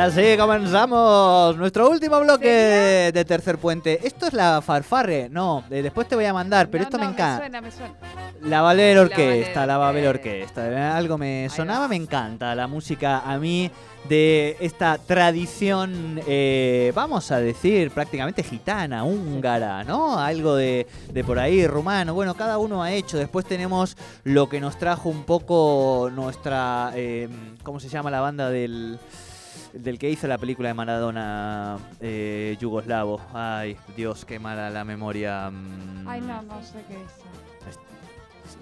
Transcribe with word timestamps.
Así 0.00 0.36
comenzamos 0.38 1.56
nuestro 1.56 1.88
último 1.90 2.18
bloque 2.20 3.10
de 3.12 3.24
Tercer 3.24 3.58
Puente. 3.58 4.00
Esto 4.06 4.26
es 4.26 4.32
la 4.32 4.60
farfarre, 4.62 5.28
no, 5.30 5.64
eh, 5.70 5.82
después 5.82 6.08
te 6.08 6.14
voy 6.14 6.24
a 6.24 6.32
mandar, 6.32 6.68
pero 6.68 6.82
No, 6.82 6.88
esto 6.88 6.98
no, 6.98 7.04
me 7.04 7.10
encanta. 7.10 7.38
suena, 7.38 7.60
me 7.60 7.70
suena. 7.70 7.94
La 8.42 8.62
Valer 8.62 8.98
Orquesta, 8.98 9.66
la 9.66 9.76
Valer 9.76 10.08
Orquesta. 10.08 10.62
Orquesta. 10.62 10.96
Algo 10.96 11.18
me 11.18 11.48
sonaba, 11.50 11.88
me 11.88 11.96
encanta 11.96 12.54
la 12.54 12.66
música 12.66 13.20
a 13.20 13.38
mí 13.38 13.70
de 14.08 14.56
esta 14.60 14.96
tradición, 14.96 16.20
eh, 16.26 16.90
vamos 16.94 17.30
a 17.30 17.38
decir, 17.38 17.90
prácticamente 17.90 18.42
gitana, 18.42 19.04
húngara, 19.04 19.84
¿no? 19.84 20.18
Algo 20.18 20.56
de, 20.56 20.86
de 21.12 21.24
por 21.24 21.38
ahí, 21.38 21.66
rumano. 21.66 22.14
Bueno, 22.14 22.34
cada 22.34 22.56
uno 22.56 22.82
ha 22.82 22.92
hecho. 22.92 23.18
Después 23.18 23.44
tenemos 23.44 23.96
lo 24.24 24.48
que 24.48 24.58
nos 24.60 24.78
trajo 24.78 25.10
un 25.10 25.24
poco 25.24 26.10
nuestra, 26.14 26.92
eh, 26.94 27.28
¿cómo 27.62 27.78
se 27.78 27.88
llama 27.90 28.10
la 28.10 28.20
banda 28.20 28.48
del... 28.48 28.98
Del 29.72 29.98
que 29.98 30.10
hizo 30.10 30.26
la 30.26 30.38
película 30.38 30.68
de 30.68 30.74
Maradona 30.74 31.78
eh, 32.00 32.56
yugoslavo. 32.60 33.20
Ay, 33.32 33.76
Dios, 33.96 34.24
qué 34.24 34.38
mala 34.38 34.70
la 34.70 34.84
memoria. 34.84 35.50
mm. 35.50 36.08
Ay, 36.08 36.20
no, 36.20 36.42
no 36.42 36.62
sé 36.62 36.84
qué 36.88 36.94
es. 36.94 37.78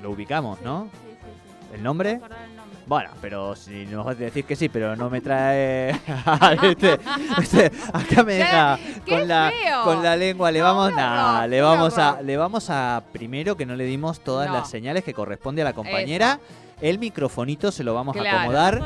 Lo 0.02 0.10
ubicamos, 0.10 0.60
¿no? 0.62 0.84
Sí, 0.92 0.98
sí, 1.10 1.16
sí. 1.22 1.74
¿El 1.74 1.82
nombre? 1.82 2.16
No 2.18 2.26
el 2.26 2.56
nombre. 2.56 2.78
Bueno, 2.86 3.10
pero 3.20 3.54
si 3.54 3.84
nos 3.86 4.04
vas 4.06 4.16
a 4.16 4.20
decir 4.20 4.44
que 4.44 4.56
sí, 4.56 4.68
pero 4.68 4.96
no 4.96 5.10
me 5.10 5.20
trae. 5.20 5.90
este, 6.62 6.98
este, 7.38 7.70
acá 7.92 8.22
me 8.22 8.34
deja 8.34 8.78
¡Qué 9.04 9.18
con 9.18 9.28
la, 9.28 9.50
feo! 9.50 9.84
con 9.84 10.02
la 10.02 10.16
lengua. 10.16 10.50
Le 10.50 10.60
No, 10.60 10.64
vamos, 10.64 10.90
un 10.90 10.96
nah, 10.96 11.46
le 11.46 11.60
vamos 11.60 11.98
a, 11.98 12.22
le 12.22 12.36
vamos 12.36 12.70
a 12.70 13.02
primero 13.12 13.56
que 13.56 13.66
no 13.66 13.76
le 13.76 13.84
dimos 13.84 14.20
todas 14.20 14.48
No. 14.48 14.54
las 14.54 14.70
señales 14.70 15.04
que 15.04 15.12
corresponde 15.14 15.60
a 15.62 15.64
la 15.66 15.72
compañera. 15.74 16.38
El 16.80 16.98
microfonito 16.98 17.72
se 17.72 17.82
lo 17.84 17.92
vamos 17.94 18.16
a 18.16 18.20
Claro. 18.20 18.38
acomodar. 18.38 18.80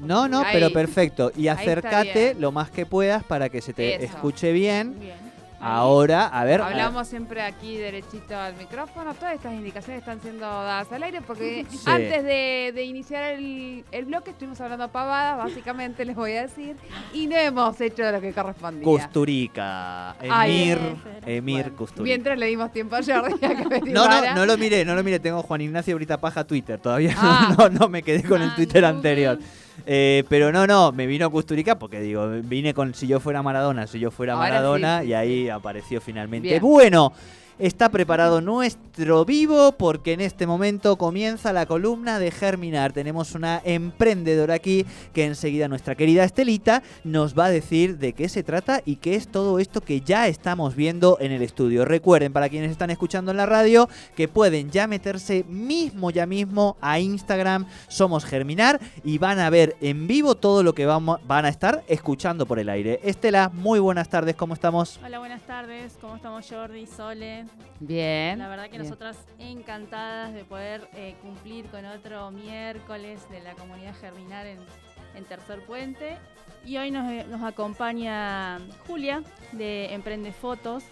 No. 0.00 0.06
No, 0.06 0.28
no, 0.28 0.40
Ahí. 0.40 0.50
pero 0.52 0.70
perfecto. 0.72 1.32
Y 1.36 1.48
acércate 1.48 2.34
lo 2.38 2.52
más 2.52 2.70
que 2.70 2.86
puedas 2.86 3.22
para 3.24 3.48
que 3.48 3.60
se 3.60 3.72
te 3.72 3.96
Eso. 3.96 4.04
escuche 4.04 4.52
bien. 4.52 4.98
Bien. 4.98 5.28
Ahora, 5.60 6.26
a 6.28 6.44
ver. 6.44 6.60
Hablamos 6.62 7.08
siempre 7.08 7.42
aquí 7.42 7.76
derechito 7.76 8.36
al 8.36 8.54
micrófono. 8.54 9.12
Todas 9.14 9.34
estas 9.34 9.52
indicaciones 9.54 9.98
están 10.02 10.20
siendo 10.22 10.46
dadas 10.46 10.86
al 10.92 11.02
aire 11.02 11.20
porque 11.20 11.66
Sí. 11.70 11.78
antes 11.86 12.22
de, 12.22 12.70
de 12.72 12.84
iniciar 12.84 13.32
el, 13.32 13.84
el 13.90 14.04
bloque 14.04 14.30
estuvimos 14.30 14.60
hablando 14.60 14.86
pavadas, 14.92 15.36
básicamente 15.36 16.04
les 16.04 16.14
voy 16.14 16.34
a 16.36 16.42
decir, 16.42 16.76
y 17.12 17.26
no 17.26 17.34
hemos 17.34 17.80
hecho 17.80 18.08
lo 18.08 18.20
que 18.20 18.32
correspondía. 18.32 18.84
Custurica. 18.84 20.14
Emir. 20.22 20.78
Emir 21.26 21.62
Bueno, 21.64 21.76
Custurica. 21.76 22.04
mientras 22.04 22.38
le 22.38 22.46
dimos 22.46 22.72
tiempo 22.72 22.94
a 22.94 23.00
Jordi 23.02 23.44
a 23.44 23.48
que 23.48 23.54
No, 23.64 23.66
averiguara. 24.04 24.30
no, 24.30 24.36
no 24.36 24.46
lo 24.46 24.58
miré, 24.58 24.84
no 24.84 24.94
lo 24.94 25.02
miré. 25.02 25.18
Tengo 25.18 25.42
Juan 25.42 25.60
Ignacio 25.60 25.96
Brita 25.96 26.18
Paja 26.20 26.44
Twitter. 26.44 26.78
Todavía 26.78 27.14
Ah. 27.16 27.54
no, 27.58 27.68
no 27.68 27.88
me 27.88 28.04
quedé 28.04 28.22
con 28.22 28.40
el 28.42 28.50
Ah, 28.50 28.54
Twitter 28.54 28.82
no. 28.82 28.88
anterior. 28.88 29.38
Eh, 29.86 30.24
pero 30.28 30.52
no, 30.52 30.66
no, 30.66 30.92
me 30.92 31.06
vino 31.06 31.30
Custurica 31.30 31.78
porque 31.78 32.00
digo, 32.00 32.28
vine 32.42 32.74
con 32.74 32.94
si 32.94 33.06
yo 33.06 33.20
fuera 33.20 33.42
Maradona, 33.42 33.86
si 33.86 33.98
yo 33.98 34.10
fuera 34.10 34.34
Ahora 34.34 34.48
Maradona, 34.48 35.00
sí, 35.02 35.08
y 35.08 35.14
ahí 35.14 35.48
apareció 35.48 36.00
finalmente. 36.00 36.48
Bien. 36.48 36.62
Bueno, 36.62 37.12
está 37.58 37.88
preparado 37.88 38.40
nuestro 38.40 39.24
vivo 39.24 39.72
porque 39.72 40.12
en 40.12 40.20
este 40.20 40.46
momento 40.46 40.96
comienza 40.96 41.52
la 41.52 41.66
columna 41.66 42.18
de 42.18 42.30
Germinar. 42.30 42.92
Tenemos 42.92 43.34
una 43.34 43.60
emprendedora 43.64 44.54
aquí 44.54 44.86
que 45.12 45.24
enseguida 45.24 45.68
nuestra 45.68 45.94
querida 45.94 46.24
Estelita 46.24 46.82
nos 47.04 47.36
va 47.36 47.46
a 47.46 47.50
decir 47.50 47.98
de 47.98 48.12
qué 48.12 48.28
se 48.28 48.42
trata 48.42 48.80
y 48.84 48.96
qué 48.96 49.14
es 49.14 49.28
todo 49.28 49.58
esto 49.58 49.80
que 49.80 50.00
ya 50.00 50.28
estamos 50.28 50.76
viendo 50.76 51.18
en 51.20 51.32
el 51.32 51.42
estudio. 51.42 51.84
Recuerden, 51.84 52.32
para 52.32 52.48
quienes 52.48 52.70
están 52.70 52.90
escuchando 52.90 53.30
en 53.32 53.36
la 53.36 53.46
radio, 53.46 53.88
que 54.14 54.28
pueden 54.28 54.70
ya 54.70 54.86
meterse 54.86 55.44
mismo 55.48 56.10
ya 56.10 56.26
mismo 56.26 56.76
a 56.80 57.00
Instagram 57.00 57.66
Somos 57.88 58.24
Germinar 58.24 58.80
y 59.04 59.18
van 59.18 59.38
a 59.40 59.50
ver 59.50 59.76
en 59.80 60.06
vivo 60.06 60.36
todo 60.36 60.62
lo 60.62 60.74
que 60.74 60.86
vamos, 60.86 61.20
van 61.26 61.44
a 61.44 61.48
estar 61.48 61.82
escuchando 61.88 62.46
por 62.46 62.58
el 62.58 62.68
aire. 62.68 63.00
Estela, 63.02 63.50
muy 63.52 63.80
buenas 63.80 64.08
tardes, 64.08 64.36
¿cómo 64.36 64.54
estamos? 64.54 65.00
Hola, 65.04 65.18
buenas 65.18 65.42
tardes. 65.42 65.98
¿Cómo 66.00 66.16
estamos, 66.16 66.46
Jordi, 66.48 66.86
Sole? 66.86 67.47
Bien. 67.80 68.38
La 68.38 68.48
verdad 68.48 68.64
que 68.64 68.70
bien. 68.72 68.82
nosotras 68.82 69.16
encantadas 69.38 70.34
de 70.34 70.44
poder 70.44 70.88
eh, 70.94 71.14
cumplir 71.22 71.66
con 71.66 71.84
otro 71.84 72.30
miércoles 72.30 73.28
de 73.30 73.40
la 73.40 73.54
comunidad 73.54 73.94
Germinar 74.00 74.46
en, 74.46 74.58
en 75.14 75.24
Tercer 75.24 75.64
Puente. 75.64 76.16
Y 76.64 76.76
hoy 76.76 76.90
nos, 76.90 77.08
eh, 77.10 77.24
nos 77.30 77.42
acompaña 77.42 78.58
Julia 78.86 79.22
de 79.52 79.94
Emprende 79.94 80.32
Fotos. 80.32 80.84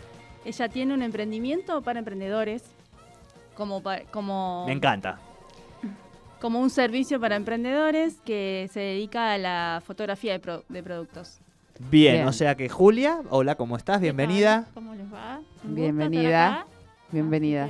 Ella 0.44 0.68
tiene 0.68 0.94
un 0.94 1.02
emprendimiento 1.02 1.82
para 1.82 1.98
emprendedores, 1.98 2.62
como, 3.56 3.82
como, 4.12 4.64
Me 4.66 4.72
encanta. 4.74 5.18
como 6.40 6.60
un 6.60 6.70
servicio 6.70 7.18
para 7.20 7.34
emprendedores 7.34 8.20
que 8.20 8.68
se 8.72 8.78
dedica 8.78 9.32
a 9.32 9.38
la 9.38 9.82
fotografía 9.84 10.34
de, 10.34 10.38
pro- 10.38 10.64
de 10.68 10.82
productos. 10.84 11.40
Bien, 11.78 12.14
Bien. 12.16 12.26
o 12.28 12.32
sea 12.32 12.54
que 12.54 12.68
Julia, 12.68 13.20
hola, 13.30 13.54
¿cómo 13.56 13.76
estás? 13.76 14.00
Bienvenida. 14.00 14.66
¿Cómo 14.74 14.94
les 14.94 15.12
va? 15.12 15.38
Un 15.38 15.42
gusto 15.70 15.74
Bienvenida. 15.74 16.48
estar. 16.48 16.66
Bienvenida. 17.12 17.68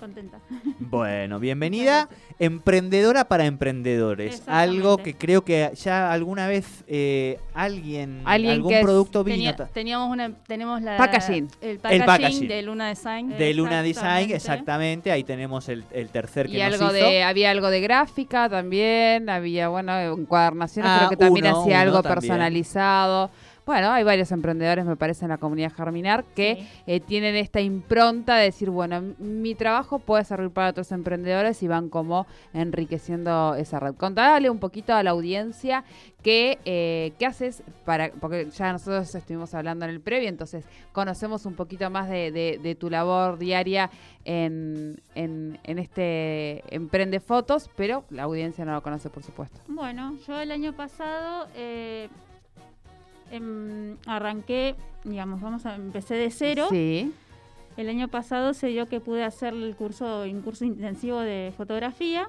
Contenta. 0.00 0.38
Bueno, 0.80 1.38
bienvenida. 1.38 2.08
Emprendedora 2.40 3.24
para 3.28 3.46
emprendedores. 3.46 4.42
Algo 4.48 4.98
que 4.98 5.14
creo 5.14 5.44
que 5.44 5.70
ya 5.76 6.12
alguna 6.12 6.48
vez 6.48 6.82
eh, 6.88 7.38
alguien, 7.54 8.20
Alguien 8.24 8.54
algún 8.54 8.72
que 8.72 8.80
producto 8.82 9.22
vino 9.22 9.54
teníamos 9.72 10.10
una, 10.10 10.34
tenemos 10.46 10.82
la, 10.82 10.96
Packaging. 10.98 11.48
El 11.60 11.78
packaging, 11.78 12.04
packaging. 12.06 12.48
de 12.48 12.62
Luna 12.62 12.88
Design. 12.88 13.28
de 13.38 13.54
Luna 13.54 13.82
Design, 13.82 14.32
Exactamente. 14.32 14.34
exactamente. 14.34 15.12
Ahí 15.12 15.22
tenemos 15.24 15.68
el, 15.68 15.84
el 15.92 16.08
tercer 16.08 16.46
que 16.48 16.58
Y 16.58 16.62
nos 16.62 16.74
algo 16.80 16.84
hizo. 16.96 17.06
de, 17.06 17.22
había 17.22 17.50
algo 17.52 17.70
de 17.70 17.80
gráfica 17.80 18.48
también, 18.50 19.30
había, 19.30 19.68
bueno, 19.68 19.96
encuadernaciones, 19.98 20.90
Ah, 20.92 20.96
creo 20.98 21.10
que 21.10 21.16
también 21.16 21.46
uno, 21.46 21.60
hacía 21.60 21.74
uno 21.76 21.80
algo 21.82 22.02
también. 22.02 22.20
personalizado. 22.20 23.30
Bueno, 23.64 23.90
hay 23.92 24.02
varios 24.02 24.32
emprendedores, 24.32 24.84
me 24.84 24.96
parece, 24.96 25.24
en 25.24 25.28
la 25.30 25.38
comunidad 25.38 25.72
Germinar 25.72 26.24
que 26.34 26.56
Sí. 26.56 26.68
eh, 26.86 27.00
tienen 27.00 27.36
esta 27.36 27.60
impronta 27.60 28.36
de 28.36 28.44
decir, 28.46 28.70
bueno, 28.70 29.14
mi 29.18 29.54
trabajo 29.54 30.00
puede 30.00 30.24
servir 30.24 30.50
para 30.50 30.70
otros 30.70 30.90
emprendedores 30.90 31.62
y 31.62 31.68
van 31.68 31.88
como 31.88 32.26
enriqueciendo 32.54 33.54
esa 33.54 33.78
red. 33.78 33.94
Contale 33.94 34.50
un 34.50 34.58
poquito 34.58 34.92
a 34.94 35.02
la 35.04 35.10
audiencia 35.10 35.84
qué, 36.22 36.58
eh, 36.64 37.12
qué 37.18 37.26
haces 37.26 37.62
para, 37.84 38.10
porque 38.12 38.48
ya 38.50 38.72
nosotros 38.72 39.14
estuvimos 39.14 39.54
hablando 39.54 39.84
en 39.84 39.92
el 39.92 40.00
previo, 40.00 40.28
entonces 40.28 40.64
conocemos 40.92 41.46
un 41.46 41.54
poquito 41.54 41.88
más 41.90 42.08
de, 42.08 42.32
de- 42.32 42.58
de 42.62 42.74
tu 42.74 42.90
labor 42.90 43.38
diaria 43.38 43.90
en, 44.24 45.00
en- 45.14 45.58
en 45.64 45.78
este 45.78 46.62
Emprende 46.74 47.20
Fotos, 47.20 47.70
pero 47.76 48.04
la 48.10 48.24
audiencia 48.24 48.64
no 48.64 48.72
lo 48.72 48.82
conoce, 48.82 49.08
por 49.10 49.22
supuesto. 49.22 49.60
Bueno, 49.68 50.16
yo 50.26 50.40
el 50.40 50.50
año 50.50 50.72
pasado 50.74 51.46
eh, 51.56 52.08
em, 53.32 53.96
arranqué, 54.06 54.76
digamos, 55.04 55.40
vamos 55.40 55.66
a 55.66 55.74
empecé 55.74 56.14
de 56.14 56.30
cero. 56.30 56.66
Sí. 56.70 57.12
El 57.76 57.88
año 57.88 58.06
pasado 58.08 58.52
se 58.54 58.68
dio 58.68 58.86
que 58.86 59.00
pude 59.00 59.24
hacer 59.24 59.54
el 59.54 59.74
curso, 59.74 60.22
un 60.22 60.42
curso 60.42 60.64
intensivo 60.64 61.18
de 61.20 61.52
fotografía. 61.56 62.28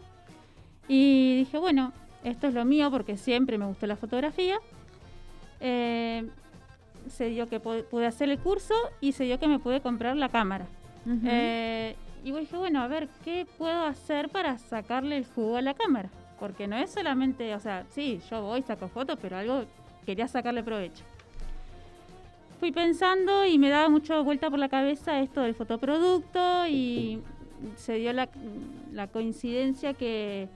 Y 0.88 1.36
dije, 1.38 1.58
bueno, 1.58 1.92
esto 2.24 2.48
es 2.48 2.54
lo 2.54 2.66
mío 2.66 2.90
porque 2.90 3.18
siempre 3.18 3.58
me 3.58 3.66
gustó 3.66 3.86
la 3.86 3.96
fotografía. 3.98 4.58
Eh, 5.60 6.28
se 7.10 7.26
dio 7.30 7.48
que 7.48 7.62
pu- 7.62 7.84
pude 7.86 8.06
hacer 8.06 8.30
el 8.30 8.40
curso 8.40 8.74
y 9.02 9.12
se 9.12 9.26
dio 9.26 9.40
que 9.40 9.48
me 9.48 9.60
pude 9.60 9.82
comprar 9.82 10.16
la 10.16 10.30
cámara. 10.30 10.66
Eh, 11.26 11.96
y 12.24 12.32
dije, 12.32 12.56
bueno, 12.56 12.82
a 12.82 12.88
ver, 12.88 13.10
¿qué 13.26 13.46
puedo 13.58 13.84
hacer 13.86 14.30
para 14.30 14.58
sacarle 14.58 15.18
el 15.18 15.26
jugo 15.26 15.58
a 15.58 15.62
la 15.62 15.74
cámara? 15.74 16.10
Porque 16.40 16.68
no 16.68 16.78
es 16.78 16.92
solamente, 16.92 17.54
o 17.56 17.60
sea, 17.60 17.86
sí, 17.90 18.22
yo 18.30 18.42
voy, 18.42 18.62
saco 18.62 18.88
fotos, 18.88 19.20
pero 19.22 19.36
algo 19.38 19.66
quería 20.04 20.28
sacarle 20.28 20.64
provecho. 20.64 21.04
Fui 22.60 22.72
pensando 22.72 23.46
y 23.46 23.58
me 23.60 23.70
daba 23.70 23.90
mucho 23.90 24.24
vuelta 24.24 24.50
por 24.50 24.60
la 24.60 24.70
cabeza 24.70 25.20
esto 25.20 25.42
del 25.42 25.54
fotoproducto 25.54 26.66
y 26.68 27.20
se 27.76 27.96
dio 27.96 28.14
la, 28.14 28.30
la 28.94 29.08
coincidencia 29.08 29.94
que 29.94 30.48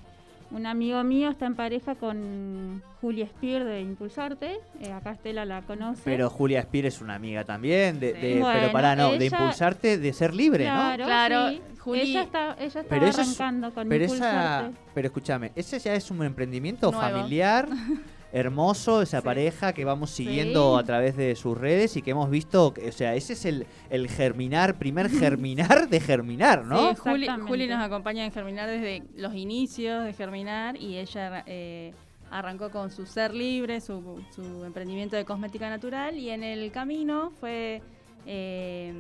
un 0.50 0.66
amigo 0.66 1.04
mío 1.04 1.30
está 1.30 1.46
en 1.46 1.56
pareja 1.56 1.96
con 1.96 2.82
Julia 3.02 3.28
Spear 3.28 3.66
de 3.66 3.82
Impulsarte. 3.82 4.60
Eh, 4.80 4.94
acá 4.94 5.12
Estela 5.12 5.44
la 5.44 5.62
conoce. 5.64 6.02
Pero 6.06 6.30
Julia 6.30 6.62
Spir 6.62 6.86
es 6.86 7.02
una 7.02 7.16
amiga 7.16 7.44
también, 7.44 8.00
de, 8.00 8.14
Sí. 8.14 8.22
de- 8.22 8.34
pero 8.36 8.40
Bueno, 8.46 8.72
para 8.72 8.96
no, 8.96 9.12
de 9.12 9.26
impulsarte, 9.26 9.98
de 9.98 10.14
ser 10.14 10.34
libre, 10.34 10.64
claro, 10.64 11.04
Claro, 11.04 11.50
sí. 11.50 11.62
Juli- 11.80 12.00
Ella, 12.02 12.22
está, 12.22 12.54
ella 12.58 12.66
estaba 12.66 12.88
Pero 12.90 13.06
eso 13.08 13.22
es- 13.22 13.28
arrancando 13.42 13.68
¿no? 13.68 13.74
con 13.74 13.90
Pero 13.90 14.06
esa, 14.06 14.14
Impulsarte. 14.16 14.78
pero 14.94 15.08
escúchame, 15.08 15.52
ese 15.56 15.80
ya 15.80 15.94
es 15.94 16.10
un 16.10 16.24
emprendimiento 16.24 16.90
Nuevo. 16.92 17.06
familiar. 17.06 17.68
hermoso 18.32 19.02
esa 19.02 19.20
Sí. 19.22 19.26
pareja 19.26 19.74
que 19.74 19.86
vamos 19.86 20.10
siguiendo 20.12 20.76
Sí. 20.78 20.84
a 20.84 20.86
través 20.86 21.16
de 21.16 21.36
sus 21.36 21.58
redes 21.58 21.96
y 21.98 22.02
que 22.02 22.12
hemos 22.12 22.30
visto, 22.30 22.74
que- 22.74 22.90
o 22.90 22.92
sea, 22.92 23.16
ese 23.16 23.34
es 23.34 23.46
el, 23.46 23.66
el 23.90 24.10
germinar, 24.10 24.78
primer 24.78 25.10
germinar 25.38 25.88
de 25.90 26.00
germinar, 26.00 26.66
¿no? 26.66 26.94
Sí. 26.96 27.02
Juli 27.48 27.68
nos 27.68 27.82
acompaña 27.84 28.26
en 28.26 28.32
Germinar 28.32 28.70
desde 28.70 29.04
los 29.16 29.34
inicios 29.34 30.04
de 30.04 30.14
Germinar 30.14 30.76
y 30.78 30.98
ella 30.98 31.44
eh, 31.46 31.94
arrancó 32.30 32.70
con 32.70 32.92
su 32.92 33.06
ser 33.06 33.34
libre, 33.34 33.80
su, 33.80 34.22
su 34.36 34.66
emprendimiento 34.66 35.16
de 35.16 35.24
cosmética 35.24 35.70
natural 35.70 36.18
y 36.18 36.30
en 36.30 36.44
el 36.44 36.70
camino 36.72 37.32
fue 37.40 37.82
eh, 38.26 38.94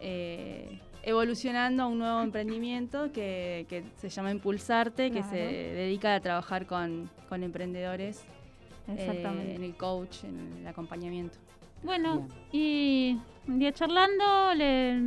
eh, 0.00 0.78
evolucionando 1.06 1.84
a 1.84 1.86
un 1.86 1.98
nuevo 2.00 2.20
emprendimiento 2.20 3.12
que, 3.12 3.64
que 3.68 3.84
se 3.96 4.08
llama 4.08 4.32
Impulsarte, 4.32 5.06
que 5.12 5.20
Claro. 5.20 5.30
se 5.30 5.36
dedica 5.36 6.16
a 6.16 6.20
trabajar 6.20 6.66
con, 6.66 7.08
con 7.28 7.44
emprendedores 7.44 8.24
eh, 8.88 9.22
en 9.56 9.62
el 9.62 9.76
coach, 9.76 10.24
en 10.24 10.58
el 10.60 10.66
acompañamiento. 10.66 11.38
Bueno, 11.84 12.26
y 12.52 13.16
un 13.46 13.58
día 13.60 13.70
charlando 13.72 14.52
le, 14.56 15.00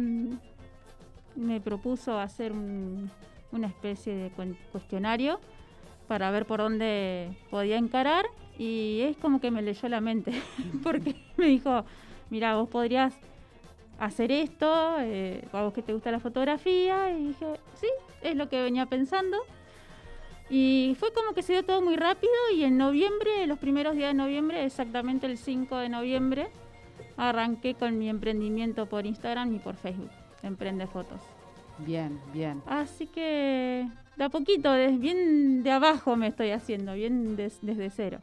me 1.35 1.59
propuso 1.59 2.17
hacer 2.17 2.53
un- 2.53 3.11
una 3.51 3.67
especie 3.67 4.15
de 4.15 4.31
cuestionario 4.71 5.39
para 6.07 6.31
ver 6.31 6.45
por 6.45 6.59
dónde 6.59 7.29
podía 7.49 7.77
encarar 7.77 8.25
y 8.57 9.01
es 9.01 9.17
como 9.17 9.41
que 9.41 9.51
me 9.51 9.61
leyó 9.61 9.89
la 9.89 9.99
mente 9.99 10.31
porque 10.83 11.15
me 11.35 11.47
dijo, 11.47 11.83
mira, 12.29 12.55
vos 12.55 12.69
podrías 12.69 13.13
hacer 13.99 14.31
esto, 14.31 14.95
eh, 14.99 15.45
a 15.51 15.61
vos 15.63 15.73
que 15.73 15.81
te 15.81 15.93
gusta 15.93 16.11
la 16.11 16.19
fotografía 16.19 17.11
y 17.11 17.27
dije, 17.27 17.45
sí, 17.75 17.87
es 18.21 18.35
lo 18.35 18.49
que 18.49 18.61
venía 18.61 18.85
pensando. 18.85 19.37
Y 20.49 20.95
fue 20.99 21.13
como 21.13 21.33
que 21.33 21.43
se 21.43 21.53
dio 21.53 21.63
todo 21.63 21.81
muy 21.81 21.95
rápido 21.95 22.31
y 22.55 22.63
en 22.63 22.77
noviembre, 22.77 23.45
los 23.45 23.59
primeros 23.59 23.95
días 23.95 24.09
de 24.09 24.13
noviembre, 24.15 24.65
exactamente 24.65 25.27
el 25.27 25.37
5 25.37 25.77
de 25.77 25.89
noviembre, 25.89 26.47
arranqué 27.17 27.75
con 27.75 27.99
mi 27.99 28.09
emprendimiento 28.09 28.87
por 28.87 29.05
Instagram 29.05 29.53
y 29.55 29.59
por 29.59 29.75
Facebook, 29.75 30.09
Emprende 30.41 30.87
Fotos. 30.87 31.21
Bien, 31.79 32.19
bien. 32.33 32.61
Así 32.65 33.05
que 33.05 33.87
de 34.17 34.23
a 34.23 34.29
poquito, 34.29 34.71
des- 34.71 34.99
bien 34.99 35.61
de 35.63 35.71
abajo 35.71 36.15
me 36.15 36.27
estoy 36.27 36.49
haciendo, 36.51 36.93
bien 36.93 37.35
des- 37.35 37.59
desde 37.61 37.89
cero. 37.91 38.19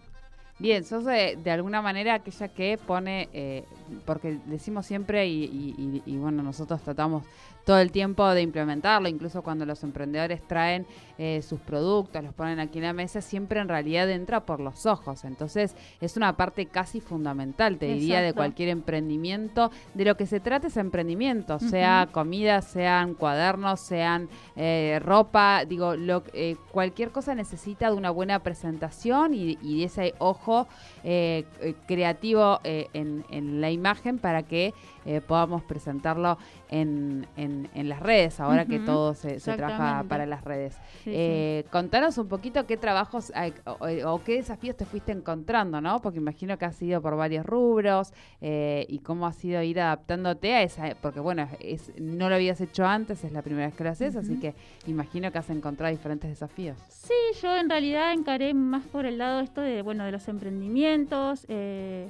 Bien, 0.59 0.85
sos 0.85 1.05
de, 1.05 1.39
alguna 1.51 1.83
manera 1.83 2.15
aquella 2.15 2.49
que 2.49 2.79
pone, 2.79 3.29
eh, 3.35 3.65
porque 4.07 4.39
decimos 4.47 4.87
siempre 4.87 5.27
y- 5.29 6.03
y 6.07 6.17
bueno, 6.17 6.43
nosotros 6.43 6.81
tratamos 6.83 7.25
todo 7.67 7.81
el 7.81 7.91
tiempo 7.91 8.25
de 8.31 8.43
implementarlo, 8.43 9.09
incluso 9.09 9.43
cuando 9.43 9.67
los 9.67 9.83
emprendedores 9.83 10.41
traen 10.47 10.87
eh, 11.19 11.43
sus 11.43 11.59
productos, 11.59 12.23
los 12.23 12.33
ponen 12.33 12.61
aquí 12.61 12.79
en 12.79 12.85
la 12.85 12.93
mesa, 12.93 13.21
siempre 13.21 13.59
en 13.59 13.69
realidad 13.69 14.09
entra 14.09 14.47
por 14.47 14.61
los 14.61 14.87
ojos. 14.87 15.25
Entonces 15.25 15.75
es 16.01 16.17
una 16.17 16.37
parte 16.37 16.67
casi 16.67 17.01
fundamental, 17.01 17.77
te 17.77 17.87
diría, 17.87 18.21
de 18.23 18.35
cualquier 18.35 18.69
emprendimiento. 18.69 19.73
De 19.95 20.05
lo 20.05 20.17
que 20.17 20.27
se 20.27 20.39
trata 20.39 20.69
es 20.69 20.77
emprendimiento, 20.77 21.59
sea 21.59 22.09
comida, 22.13 22.63
sean 22.63 23.15
cuadernos, 23.15 23.81
sean 23.81 24.29
eh, 24.55 25.01
ropa, 25.03 25.65
digo, 25.65 25.97
lo, 25.97 26.23
eh, 26.35 26.55
cualquier 26.71 27.11
cosa 27.11 27.35
necesita 27.35 27.91
de 27.91 27.97
una 27.97 28.11
buena 28.11 28.39
presentación 28.45 29.35
y, 29.35 29.59
y 29.61 29.81
de 29.81 29.85
ese 29.87 30.15
ojo 30.19 30.69
eh, 31.03 31.45
eh, 31.61 31.75
creativo 31.89 32.61
eh, 32.63 32.87
en, 32.93 33.25
en 33.31 33.61
la 33.61 33.73
imagen 33.73 34.19
para 34.19 34.45
que 34.45 34.73
eh, 35.07 35.21
podamos 35.21 35.63
presentarlo 35.63 36.37
en, 36.69 37.27
en- 37.37 37.69
en 37.75 37.89
las 37.89 38.01
redes, 38.01 38.41
ahora 38.41 38.65
que 38.67 38.79
todo 38.81 39.15
se, 39.15 39.39
se 39.41 39.53
trabaja 39.55 40.03
para 40.09 40.27
las 40.27 40.43
redes. 40.45 40.75
Sí, 40.75 40.81
sí. 41.05 41.11
Eh, 41.15 41.65
Contanos 41.71 42.19
un 42.19 42.29
poquito 42.29 42.67
qué 42.67 42.77
trabajos 42.77 43.33
hay, 43.35 43.55
o, 43.65 43.77
o 44.13 44.25
qué 44.25 44.35
desafíos 44.35 44.77
te 44.77 44.85
fuiste 44.85 45.13
encontrando, 45.13 45.81
¿no? 45.81 46.01
Porque 46.01 46.19
imagino 46.19 46.59
que 46.59 46.65
has 46.65 46.81
ido 46.83 47.01
por 47.01 47.17
varios 47.17 47.47
rubros 47.47 48.13
eh, 48.41 48.85
y 48.89 48.99
cómo 48.99 49.27
has 49.27 49.43
ido 49.45 49.63
ir 49.63 49.81
adaptándote 49.81 50.55
a 50.55 50.63
esa, 50.63 50.95
porque 51.01 51.21
bueno, 51.21 51.49
es, 51.61 51.93
no 52.01 52.29
lo 52.29 52.35
habías 52.35 52.61
hecho 52.61 52.85
antes, 52.85 53.23
es 53.25 53.33
la 53.33 53.43
primera 53.43 53.67
vez 53.67 53.75
que 53.77 53.85
lo 53.85 53.91
haces, 53.91 54.17
así 54.17 54.39
que 54.41 54.55
imagino 54.87 55.31
que 55.31 55.39
has 55.39 55.51
encontrado 55.51 55.93
diferentes 55.95 56.29
desafíos. 56.31 56.77
Sí, 56.89 57.15
yo 57.41 57.57
en 57.57 57.71
realidad 57.71 58.13
encaré 58.13 58.53
más 58.55 58.85
por 58.87 59.07
el 59.07 59.19
lado 59.19 59.41
esto 59.41 59.61
de, 59.61 59.83
bueno, 59.83 60.05
de 60.05 60.13
los 60.13 60.27
emprendimientos, 60.29 61.47
eh, 61.49 62.09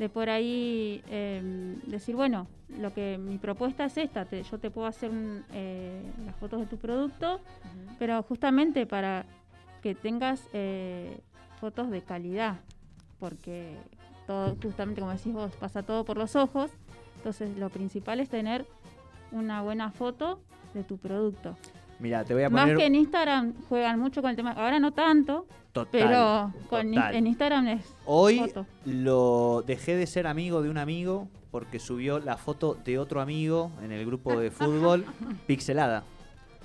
de 0.00 0.08
por 0.08 0.30
ahí 0.30 1.02
eh, 1.10 1.76
decir, 1.86 2.16
bueno, 2.16 2.46
lo 2.78 2.90
que 2.94 3.18
mi 3.18 3.36
propuesta 3.36 3.84
es 3.84 3.98
esta, 3.98 4.24
te- 4.24 4.42
yo 4.42 4.56
te 4.58 4.70
puedo 4.70 4.86
hacer 4.86 5.10
un, 5.10 5.44
eh, 5.52 6.00
las 6.24 6.34
fotos 6.36 6.60
de 6.60 6.64
tu 6.66 6.78
producto, 6.78 7.38
pero 7.98 8.22
justamente 8.22 8.86
para 8.86 9.26
que 9.82 9.94
tengas 9.94 10.40
eh, 10.54 11.20
fotos 11.60 11.90
de 11.90 12.00
calidad, 12.00 12.56
porque 13.18 13.76
todo, 14.26 14.56
justamente 14.62 15.02
como 15.02 15.12
decís 15.12 15.34
vos, 15.34 15.52
pasa 15.56 15.82
todo 15.82 16.04
por 16.06 16.16
los 16.16 16.34
ojos, 16.34 16.70
entonces 17.18 17.54
lo 17.58 17.68
principal 17.68 18.20
es 18.20 18.30
tener 18.30 18.64
una 19.32 19.60
buena 19.60 19.90
foto 19.90 20.40
de 20.72 20.82
tu 20.82 20.96
producto. 20.96 21.58
Mira, 22.00 22.24
te 22.24 22.34
voy 22.34 22.42
a 22.44 22.50
Más 22.50 22.62
poner 22.62 22.76
que 22.78 22.86
en 22.86 22.94
Instagram 22.94 23.54
juegan 23.68 24.00
mucho 24.00 24.20
con 24.22 24.30
el 24.30 24.36
tema, 24.36 24.52
ahora 24.52 24.78
no 24.80 24.92
tanto, 24.92 25.46
total. 25.72 25.88
pero 25.92 26.52
con, 26.68 26.90
total. 26.92 27.14
en 27.14 27.26
Instagram 27.26 27.68
es 27.68 27.84
Hoy 28.06 28.38
foto. 28.38 28.66
lo 28.86 29.62
dejé 29.66 29.96
de 29.96 30.06
ser 30.06 30.26
amigo 30.26 30.62
de 30.62 30.70
un 30.70 30.78
amigo 30.78 31.28
porque 31.50 31.78
subió 31.78 32.18
la 32.18 32.36
foto 32.36 32.74
de 32.84 32.98
otro 32.98 33.20
amigo 33.20 33.70
en 33.82 33.92
el 33.92 34.06
grupo 34.06 34.38
de 34.38 34.50
fútbol 34.50 35.04
pixelada. 35.46 36.04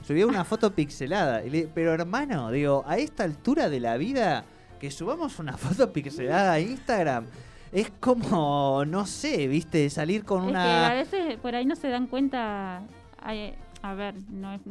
Subió 0.03 0.27
una 0.27 0.45
foto 0.45 0.71
pixelada. 0.73 1.43
Y 1.43 1.49
le- 1.49 1.67
pero 1.73 1.91
hermano, 1.93 2.51
digo, 2.51 2.83
a 2.87 2.97
esta 2.97 3.23
altura 3.23 3.69
de 3.69 3.79
la 3.79 3.97
vida, 3.97 4.45
que 4.79 4.91
subamos 4.91 5.39
una 5.39 5.57
foto 5.57 5.91
pixelada 5.91 6.53
a 6.53 6.59
Instagram, 6.59 7.25
es 7.71 7.91
como, 7.99 8.83
no 8.85 9.05
sé, 9.07 9.47
viste, 9.47 9.89
salir 9.89 10.23
con 10.23 10.45
Es 10.45 10.51
que 10.51 10.57
a 10.57 10.61
una... 10.61 10.93
veces 10.93 11.37
por 11.39 11.55
ahí 11.55 11.65
no 11.65 11.75
se 11.75 11.89
dan 11.89 12.05
cuenta, 12.07 12.83
a 13.19 13.93
ver, 13.95 14.15
no 14.29 14.53
es, 14.53 14.61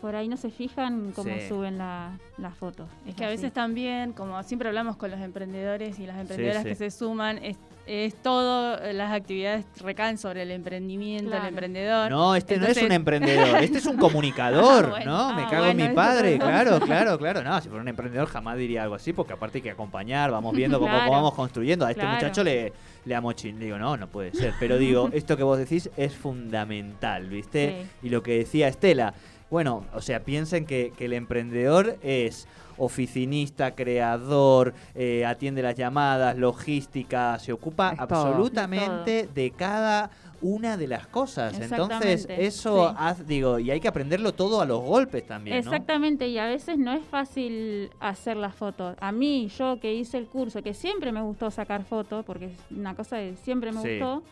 por 0.00 0.14
ahí 0.16 0.28
no 0.28 0.36
se 0.36 0.50
fijan 0.50 1.12
cómo 1.14 1.34
Sí. 1.34 1.48
suben 1.48 1.78
la, 1.78 2.18
las 2.38 2.54
fotos. 2.56 2.88
Es 3.06 3.14
que 3.14 3.24
a 3.24 3.28
veces 3.28 3.52
también, 3.52 4.12
como 4.12 4.42
siempre 4.42 4.68
hablamos 4.68 4.96
con 4.96 5.10
los 5.10 5.20
emprendedores 5.20 5.98
y 5.98 6.06
las 6.06 6.18
emprendedoras 6.18 6.62
sí. 6.62 6.68
que 6.68 6.74
se 6.76 6.90
suman, 6.90 7.38
es, 7.38 7.56
es 7.86 8.14
todo, 8.22 8.78
eh, 8.82 8.92
las 8.92 9.12
actividades 9.12 9.64
recaen 9.80 10.18
sobre 10.18 10.42
el 10.42 10.50
emprendimiento, 10.50 11.30
Claro. 11.30 11.44
el 11.44 11.48
emprendedor. 11.48 12.10
No, 12.10 12.34
este 12.34 12.58
no 12.58 12.66
es 12.66 12.80
un 12.82 12.92
emprendedor, 12.92 13.62
este 13.62 13.78
es 13.78 13.86
un 13.86 13.96
comunicador, 13.98 14.84
Ah, 14.86 14.88
bueno. 14.90 15.10
¿no? 15.28 15.34
Me 15.34 15.42
Ah, 15.42 15.48
cago 15.50 15.64
bueno, 15.66 15.82
en 15.84 15.88
mi 15.90 15.94
padre, 15.94 16.38
claro, 16.38 16.80
claro, 16.80 17.18
claro. 17.18 17.42
No, 17.42 17.60
si 17.60 17.68
fuera 17.68 17.82
un 17.82 17.88
emprendedor 17.88 18.28
jamás 18.28 18.56
diría 18.58 18.82
algo 18.84 18.94
así, 18.94 19.12
porque 19.12 19.32
aparte 19.32 19.58
hay 19.58 19.62
que 19.62 19.70
acompañar, 19.70 20.30
vamos 20.30 20.54
viendo 20.54 20.78
cómo, 20.78 20.90
Claro. 20.90 21.04
cómo 21.06 21.16
vamos 21.16 21.34
construyendo. 21.34 21.86
A 21.86 21.90
este 21.90 22.02
Claro. 22.02 22.16
muchacho 22.16 22.44
le, 22.44 22.72
le 23.04 23.14
amochin. 23.14 23.58
Digo, 23.58 23.78
no, 23.78 23.96
no 23.96 24.06
puede 24.06 24.32
ser. 24.32 24.52
Pero 24.60 24.76
digo, 24.78 25.08
esto 25.12 25.36
que 25.36 25.42
vos 25.42 25.58
decís 25.58 25.90
es 25.96 26.14
fundamental, 26.14 27.26
¿viste? 27.28 27.82
Sí. 28.02 28.06
Y 28.06 28.10
lo 28.10 28.22
que 28.22 28.38
decía 28.38 28.68
Estela, 28.68 29.14
bueno, 29.50 29.84
o 29.94 30.00
sea, 30.00 30.20
piensen 30.24 30.66
que, 30.66 30.92
que 30.96 31.06
el 31.06 31.12
emprendedor 31.14 31.96
es 32.02 32.46
oficinista, 32.76 33.74
creador, 33.74 34.72
eh, 34.94 35.24
atiende 35.26 35.62
las 35.62 35.74
llamadas, 35.74 36.36
logística, 36.36 37.38
se 37.38 37.52
ocupa 37.52 37.90
Es 37.90 37.96
todo. 38.08 38.26
absolutamente 38.26 39.28
de 39.34 39.50
cada 39.50 40.10
una 40.40 40.76
de 40.76 40.86
las 40.86 41.06
cosas. 41.08 41.58
Entonces, 41.60 42.26
eso, 42.30 42.90
sí. 42.90 42.94
haz- 42.96 43.26
digo, 43.26 43.58
y 43.58 43.70
hay 43.72 43.80
que 43.80 43.88
aprenderlo 43.88 44.32
todo 44.32 44.60
a 44.60 44.64
los 44.66 44.80
golpes 44.80 45.26
también, 45.26 45.56
¿no? 45.56 45.72
Exactamente, 45.72 46.28
y 46.28 46.38
a 46.38 46.46
veces 46.46 46.78
no 46.78 46.92
es 46.92 47.04
fácil 47.04 47.90
hacer 47.98 48.36
las 48.36 48.54
fotos. 48.54 48.96
A 49.00 49.10
mí, 49.10 49.48
yo 49.58 49.80
que 49.80 49.92
hice 49.94 50.16
el 50.18 50.26
curso, 50.26 50.62
que 50.62 50.74
siempre 50.74 51.10
me 51.10 51.20
gustó 51.22 51.50
sacar 51.50 51.84
fotos, 51.84 52.24
porque 52.24 52.46
es 52.46 52.52
una 52.70 52.94
cosa 52.94 53.16
que 53.16 53.34
siempre 53.42 53.72
me 53.72 53.82
Sí. 53.82 53.88
gustó, 53.98 54.22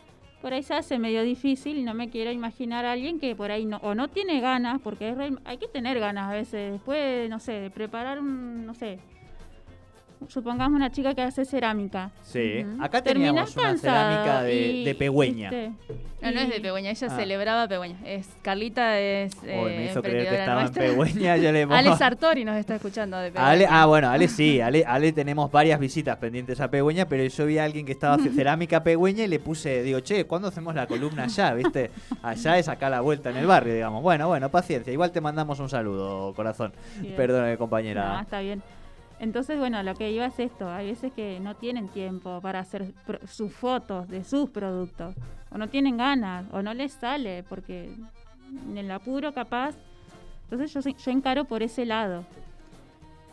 por 0.47 0.53
ahí 0.53 0.63
se 0.63 0.73
hace 0.75 0.97
medio 0.97 1.23
difícil 1.23 1.83
no 1.83 1.93
me 1.93 2.09
quiero 2.09 2.31
imaginar 2.31 2.85
a 2.85 2.93
alguien 2.93 3.19
que 3.19 3.35
por 3.35 3.51
ahí 3.51 3.65
no, 3.65 3.77
o 3.83 3.93
no 3.95 4.07
tiene 4.07 4.39
ganas, 4.39 4.79
porque 4.81 5.09
es 5.09 5.17
re- 5.17 5.35
hay 5.43 5.57
que 5.57 5.67
tener 5.67 5.99
ganas 5.99 6.29
a 6.31 6.33
veces, 6.33 6.71
después, 6.71 7.29
no 7.29 7.37
sé, 7.41 7.51
de 7.59 7.69
preparar 7.69 8.17
un, 8.21 8.65
no 8.65 8.73
sé, 8.73 8.97
supongamos 10.27 10.75
una 10.75 10.91
chica 10.91 11.13
que 11.13 11.21
hace 11.21 11.45
cerámica. 11.45 12.11
Sí, 12.23 12.65
acá 12.79 13.01
Terminás 13.01 13.53
teníamos 13.53 13.57
una 13.57 13.77
cerámica 13.77 14.43
de, 14.43 14.55
y- 14.67 14.83
de 14.85 14.95
pegüeña. 14.95 15.51
No, 16.19 16.31
no 16.31 16.39
es 16.39 16.49
de 16.49 16.59
Pegüeña, 16.59 16.89
ella 16.89 17.07
Ah. 17.11 17.15
celebraba 17.15 17.67
Pegüeña. 17.67 17.95
Es, 18.03 18.27
Carlita 18.41 18.99
es 18.99 19.33
eh, 19.43 19.75
me 19.77 19.85
hizo 19.85 20.01
creer 20.01 20.27
que 20.27 20.39
estaba 20.39 20.63
en. 20.63 20.73
Pegüeña, 20.73 21.37
yo 21.37 21.51
le 21.51 21.61
Ale 21.69 21.95
Sartori 21.95 22.43
nos 22.43 22.57
está 22.57 22.75
escuchando 22.75 23.17
de 23.17 23.29
Pegüeña. 23.31 23.51
Ale, 23.51 23.67
ah, 23.69 23.85
bueno, 23.85 24.09
Ale 24.09 24.27
sí, 24.27 24.59
Ale, 24.61 24.83
Ale 24.83 25.11
tenemos 25.11 25.51
varias 25.51 25.79
visitas 25.79 26.17
pendientes 26.17 26.59
a 26.59 26.71
Pegüeña, 26.71 27.07
pero 27.07 27.23
yo 27.23 27.45
vi 27.45 27.59
a 27.59 27.65
alguien 27.65 27.85
que 27.85 27.91
estaba 27.91 28.15
haciendo 28.15 28.35
cerámica 28.35 28.81
Pegüeña 28.83 29.25
y 29.25 29.27
le 29.27 29.39
puse, 29.39 29.83
digo, 29.83 29.99
che, 29.99 30.25
¿cuándo 30.25 30.47
hacemos 30.47 30.73
la 30.73 30.87
columna 30.87 31.25
allá? 31.25 31.53
¿Viste? 31.53 31.91
Allá 32.23 32.57
es 32.57 32.67
acá 32.67 32.87
a 32.87 32.89
la 32.89 33.01
vuelta 33.01 33.29
en 33.29 33.37
el 33.37 33.45
barrio, 33.45 33.75
digamos. 33.75 34.01
Bueno, 34.01 34.27
bueno, 34.27 34.49
paciencia. 34.49 34.91
Igual 34.91 35.11
te 35.11 35.21
mandamos 35.21 35.59
un 35.59 35.69
saludo, 35.69 36.33
corazón. 36.33 36.73
Bien. 36.99 37.15
Perdóname, 37.15 37.51
No, 37.51 37.57
compañera. 37.59 38.21
está 38.23 38.39
bien. 38.39 38.63
Entonces, 39.19 39.57
bueno, 39.57 39.81
lo 39.83 39.95
que 39.95 40.11
iba 40.11 40.25
es 40.25 40.39
esto. 40.39 40.69
Hay 40.69 40.87
veces 40.87 41.11
que 41.13 41.39
no 41.39 41.55
tienen 41.55 41.87
tiempo 41.87 42.39
para 42.41 42.59
hacer 42.59 42.93
sus 43.27 43.51
fotos 43.51 44.07
de 44.07 44.23
sus 44.23 44.49
productos. 44.49 45.15
O 45.51 45.57
no 45.57 45.69
tienen 45.69 45.97
ganas, 45.97 46.45
o 46.51 46.61
no 46.61 46.73
les 46.73 46.93
sale, 46.93 47.43
porque 47.49 47.89
en 48.69 48.77
el 48.77 48.91
apuro 48.91 49.33
capaz. 49.33 49.75
Entonces 50.43 50.73
yo, 50.73 50.81
yo 50.91 51.11
encaro 51.11 51.45
por 51.45 51.63
ese 51.63 51.85
lado. 51.85 52.25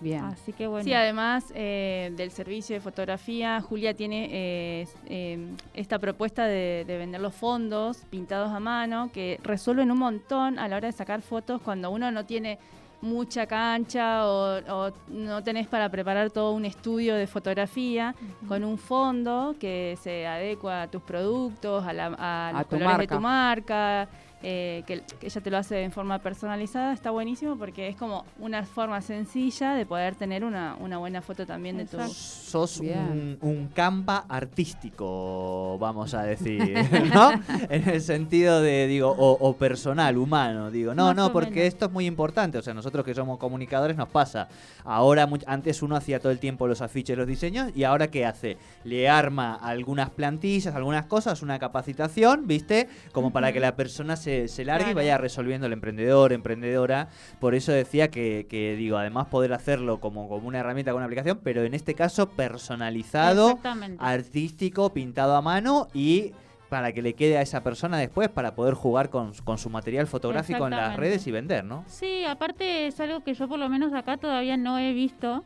Bien. 0.00 0.24
Así 0.24 0.52
que 0.52 0.66
bueno. 0.66 0.84
Sí, 0.84 0.92
además 0.92 1.52
eh, 1.54 2.12
del 2.16 2.30
servicio 2.30 2.74
de 2.74 2.80
fotografía, 2.80 3.60
Julia 3.60 3.94
tiene 3.94 4.28
eh, 4.30 4.88
eh, 5.06 5.38
esta 5.72 5.98
propuesta 5.98 6.46
de, 6.46 6.84
de 6.86 6.98
vender 6.98 7.20
los 7.20 7.34
fondos 7.34 7.98
pintados 8.10 8.50
a 8.50 8.60
mano 8.60 9.10
que 9.12 9.38
resuelven 9.42 9.90
un 9.90 9.98
montón 9.98 10.58
a 10.58 10.68
la 10.68 10.76
hora 10.76 10.86
de 10.86 10.92
sacar 10.92 11.22
fotos 11.22 11.62
cuando 11.62 11.90
uno 11.90 12.10
no 12.10 12.26
tiene 12.26 12.58
mucha 13.04 13.46
cancha 13.46 14.26
o, 14.26 14.58
o 14.68 14.92
no 15.08 15.42
tenés 15.44 15.68
para 15.68 15.88
preparar 15.88 16.30
todo 16.30 16.52
un 16.52 16.64
estudio 16.64 17.14
de 17.14 17.26
fotografía 17.26 18.14
con 18.48 18.64
un 18.64 18.78
fondo 18.78 19.54
que 19.60 19.96
se 20.02 20.26
adecua 20.26 20.82
a 20.82 20.88
tus 20.88 21.02
productos, 21.02 21.84
a, 21.84 21.92
la, 21.92 22.06
a 22.18 22.52
los 22.52 22.62
tu 22.68 22.76
colores 22.78 22.98
de 22.98 23.06
tu 23.06 23.20
marca, 23.20 24.08
eh, 24.46 24.82
que, 24.86 25.00
que 25.18 25.26
ella 25.28 25.40
te 25.40 25.50
lo 25.50 25.56
hace 25.56 25.82
en 25.82 25.90
forma 25.90 26.18
personalizada, 26.18 26.92
está 26.92 27.10
buenísimo 27.10 27.56
porque 27.56 27.88
es 27.88 27.96
como 27.96 28.26
una 28.38 28.62
forma 28.64 29.00
sencilla 29.00 29.72
de 29.72 29.86
poder 29.86 30.16
tener 30.16 30.44
una, 30.44 30.76
una 30.78 30.98
buena 30.98 31.22
foto 31.22 31.46
también 31.46 31.78
de 31.78 31.86
tu... 31.86 31.96
Exacto. 31.96 32.14
Sos 32.14 32.80
un, 32.80 33.38
un 33.40 33.68
campa 33.68 34.26
artístico, 34.28 35.78
vamos 35.78 36.14
a 36.14 36.22
decir, 36.24 36.60
¿no? 37.14 37.32
en 37.70 37.88
el 37.88 38.00
sentido 38.00 38.60
de, 38.60 38.86
digo, 38.86 39.10
o, 39.10 39.32
o 39.48 39.56
personal, 39.56 40.16
humano, 40.18 40.70
digo. 40.70 40.94
No, 40.94 41.06
Más 41.06 41.16
no, 41.16 41.32
porque 41.32 41.50
menos. 41.60 41.68
esto 41.68 41.86
es 41.86 41.92
muy 41.92 42.06
importante. 42.06 42.58
O 42.58 42.62
sea, 42.62 42.74
nosotros 42.74 43.04
que 43.04 43.14
somos 43.14 43.38
comunicadores 43.38 43.96
nos 43.96 44.08
pasa. 44.08 44.48
Ahora, 44.84 45.26
much- 45.26 45.44
antes 45.46 45.82
uno 45.82 45.96
hacía 45.96 46.20
todo 46.20 46.32
el 46.32 46.38
tiempo 46.38 46.66
los 46.66 46.82
afiches, 46.82 47.16
los 47.16 47.26
diseños, 47.26 47.70
y 47.74 47.84
ahora 47.84 48.08
¿qué 48.08 48.26
hace? 48.26 48.58
Le 48.84 49.08
arma 49.08 49.54
algunas 49.54 50.10
plantillas, 50.10 50.74
algunas 50.74 51.06
cosas, 51.06 51.42
una 51.42 51.58
capacitación, 51.58 52.46
¿viste? 52.46 52.88
Como 53.12 53.32
para 53.32 53.52
que 53.52 53.60
la 53.60 53.74
persona 53.76 54.16
se, 54.16 54.33
se 54.48 54.64
largue 54.64 54.82
y 54.82 54.92
Claro. 54.92 54.96
vaya 54.96 55.18
resolviendo 55.18 55.66
el 55.66 55.72
emprendedor, 55.72 56.32
emprendedora. 56.32 57.08
Por 57.40 57.54
eso 57.54 57.72
decía 57.72 58.10
que, 58.10 58.46
que, 58.48 58.76
digo, 58.76 58.96
además 58.98 59.26
poder 59.28 59.52
hacerlo 59.52 60.00
como, 60.00 60.28
como 60.28 60.46
una 60.48 60.58
herramienta, 60.60 60.90
como 60.90 60.98
una 60.98 61.06
aplicación, 61.06 61.40
pero 61.42 61.64
en 61.64 61.74
este 61.74 61.94
caso 61.94 62.28
personalizado, 62.30 63.58
artístico, 63.98 64.90
pintado 64.92 65.36
a 65.36 65.42
mano 65.42 65.88
y 65.94 66.32
para 66.68 66.92
que 66.92 67.02
le 67.02 67.12
quede 67.14 67.38
a 67.38 67.42
esa 67.42 67.62
persona 67.62 67.98
después 67.98 68.28
para 68.28 68.54
poder 68.56 68.74
jugar 68.74 69.08
con, 69.10 69.32
con 69.44 69.58
su 69.58 69.70
material 69.70 70.06
fotográfico 70.08 70.64
en 70.66 70.72
las 70.72 70.96
redes 70.96 71.24
y 71.26 71.30
vender, 71.30 71.64
¿no? 71.64 71.84
Sí, 71.86 72.24
aparte 72.24 72.88
es 72.88 72.98
algo 72.98 73.22
que 73.22 73.34
yo 73.34 73.46
por 73.48 73.58
lo 73.58 73.68
menos 73.68 73.92
acá 73.92 74.16
todavía 74.16 74.56
no 74.56 74.78
he 74.78 74.92
visto. 74.92 75.44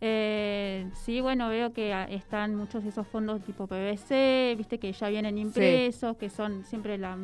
Eh, 0.00 0.88
sí, 0.94 1.20
bueno, 1.20 1.48
veo 1.48 1.72
que 1.72 1.92
ah, 1.92 2.04
están 2.04 2.54
muchos 2.54 2.82
de 2.82 2.88
esos 2.88 3.06
fondos 3.06 3.42
tipo 3.42 3.66
PVC, 3.66 4.54
viste 4.56 4.78
que 4.78 4.92
ya 4.92 5.08
vienen 5.08 5.36
impresos, 5.36 6.16
que 6.16 6.30
son 6.30 6.64
siempre 6.64 6.96
la, 6.96 7.16